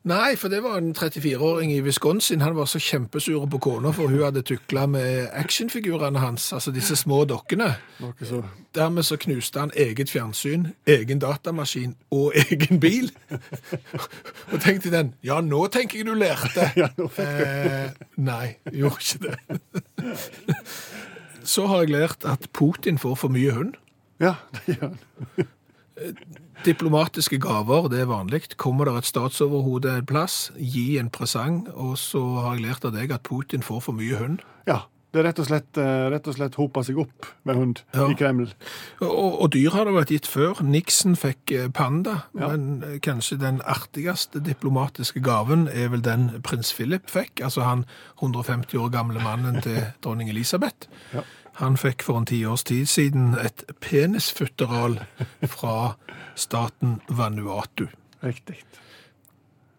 Nei, 0.04 0.32
for 0.34 0.50
det 0.50 0.58
var 0.64 0.80
en 0.80 0.94
34-åring 0.98 1.70
i 1.72 1.80
Wisconsin. 1.80 2.40
Han 2.42 2.56
var 2.56 2.66
så 2.66 2.80
kjempesur 2.82 3.44
på 3.46 3.58
kona 3.62 3.92
for 3.94 4.10
hun 4.10 4.24
hadde 4.24 4.42
tukla 4.42 4.86
med 4.90 5.28
actionfigurene 5.38 6.18
hans, 6.18 6.48
altså 6.52 6.72
disse 6.74 6.96
små 6.98 7.20
dokkene. 7.30 7.68
Så 8.22 8.40
Dermed 8.74 9.06
så 9.06 9.16
knuste 9.20 9.60
han 9.60 9.70
eget 9.76 10.10
fjernsyn, 10.10 10.66
egen 10.90 11.20
datamaskin 11.22 11.94
og 12.10 12.32
egen 12.42 12.80
bil. 12.80 13.12
og 14.50 14.58
tenkte 14.64 14.90
den, 14.90 15.14
ja, 15.22 15.38
nå 15.40 15.66
tenker 15.70 15.98
jeg 16.02 16.06
du 16.10 16.14
lærte. 16.18 16.70
Ja, 16.82 16.88
eh, 17.22 17.90
nei, 18.16 18.56
gjorde 18.72 18.98
ikke 18.98 19.18
det. 19.28 20.14
så 21.44 21.66
har 21.70 21.84
jeg 21.84 21.94
lært 21.94 22.24
at 22.26 22.48
Putin 22.52 22.98
får 22.98 23.14
for 23.22 23.28
mye 23.30 23.54
hund. 23.54 23.74
Ja, 24.22 24.34
det 24.66 24.78
gjør 24.80 24.88
han. 24.96 25.46
Diplomatiske 26.64 27.38
gaver, 27.42 27.88
det 27.90 28.00
er 28.04 28.10
vanlig. 28.10 28.42
Kommer 28.60 28.84
det 28.90 28.96
et 29.02 29.10
statsoverhode 29.10 29.96
en 29.98 30.06
plass, 30.06 30.50
gi 30.58 30.98
en 31.00 31.10
presang, 31.10 31.64
og 31.74 31.96
så 31.98 32.22
har 32.44 32.54
jeg 32.56 32.66
lært 32.68 32.84
av 32.88 32.92
deg 32.94 33.10
at 33.16 33.22
Putin 33.26 33.62
får 33.66 33.80
for 33.88 33.92
mye 33.98 34.16
hund. 34.20 34.40
Ja. 34.68 34.82
Det 35.12 35.20
er 35.20 35.26
rett 35.26 35.40
og 35.42 35.44
slett, 35.44 35.76
eh, 35.76 36.06
rett 36.08 36.24
og 36.30 36.34
slett 36.38 36.54
hopa 36.56 36.80
seg 36.82 36.96
opp 37.02 37.26
med 37.44 37.56
hund 37.58 37.80
Ja. 37.92 38.06
i 38.08 38.14
Kreml. 38.16 38.46
Og, 39.02 39.42
og 39.42 39.50
dyr 39.52 39.68
har 39.74 39.84
det 39.84 39.92
vært 39.92 40.08
gitt 40.14 40.24
før. 40.26 40.62
Nixon 40.64 41.16
fikk 41.20 41.52
eh, 41.52 41.66
panda, 41.68 42.22
Ja. 42.32 42.48
men 42.48 42.82
eh, 42.82 42.94
kanskje 42.98 43.36
den 43.38 43.60
artigste 43.68 44.40
diplomatiske 44.40 45.20
gaven 45.20 45.66
er 45.68 45.90
vel 45.92 46.00
den 46.00 46.40
prins 46.42 46.72
Philip 46.72 47.10
fikk, 47.12 47.42
altså 47.44 47.60
han 47.60 47.84
150 48.22 48.78
år 48.80 48.88
gamle 48.94 49.20
mannen 49.20 49.60
til 49.60 49.82
dronning 50.02 50.30
Elisabeth. 50.32 50.88
Ja. 51.12 51.20
Han 51.60 51.76
fikk 51.76 52.02
for 52.02 52.18
en 52.18 52.26
ti 52.26 52.44
års 52.48 52.64
tid 52.64 52.86
siden 52.88 53.34
et 53.38 53.64
penisfutteral 53.80 55.00
fra 55.42 55.94
staten 56.34 57.00
Vanuatu. 57.08 57.86
Riktig. 58.24 58.62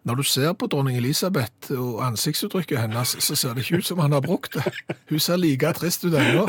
Når 0.04 0.14
du 0.14 0.22
ser 0.22 0.52
på 0.52 0.66
dronning 0.66 0.96
Elisabeth 0.96 1.72
og 1.72 2.06
ansiktsuttrykket 2.06 2.78
hennes, 2.78 3.16
så 3.24 3.36
ser 3.36 3.54
det 3.54 3.64
ikke 3.64 3.76
ut 3.80 3.86
som 3.86 3.98
han 4.04 4.12
har 4.12 4.20
brukt 4.20 4.54
det. 4.54 4.72
Hun 5.08 5.18
ser 5.18 5.36
like 5.40 5.72
trist 5.72 6.04
ut 6.04 6.14
ennå. 6.14 6.44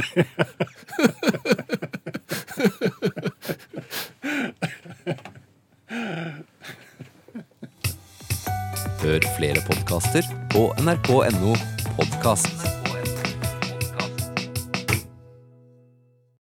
Hør 9.06 9.20
flere 9.38 9.62
podkaster 9.68 10.24
på 10.52 10.74
nrk.no 10.82 11.56
podkast. 11.96 12.95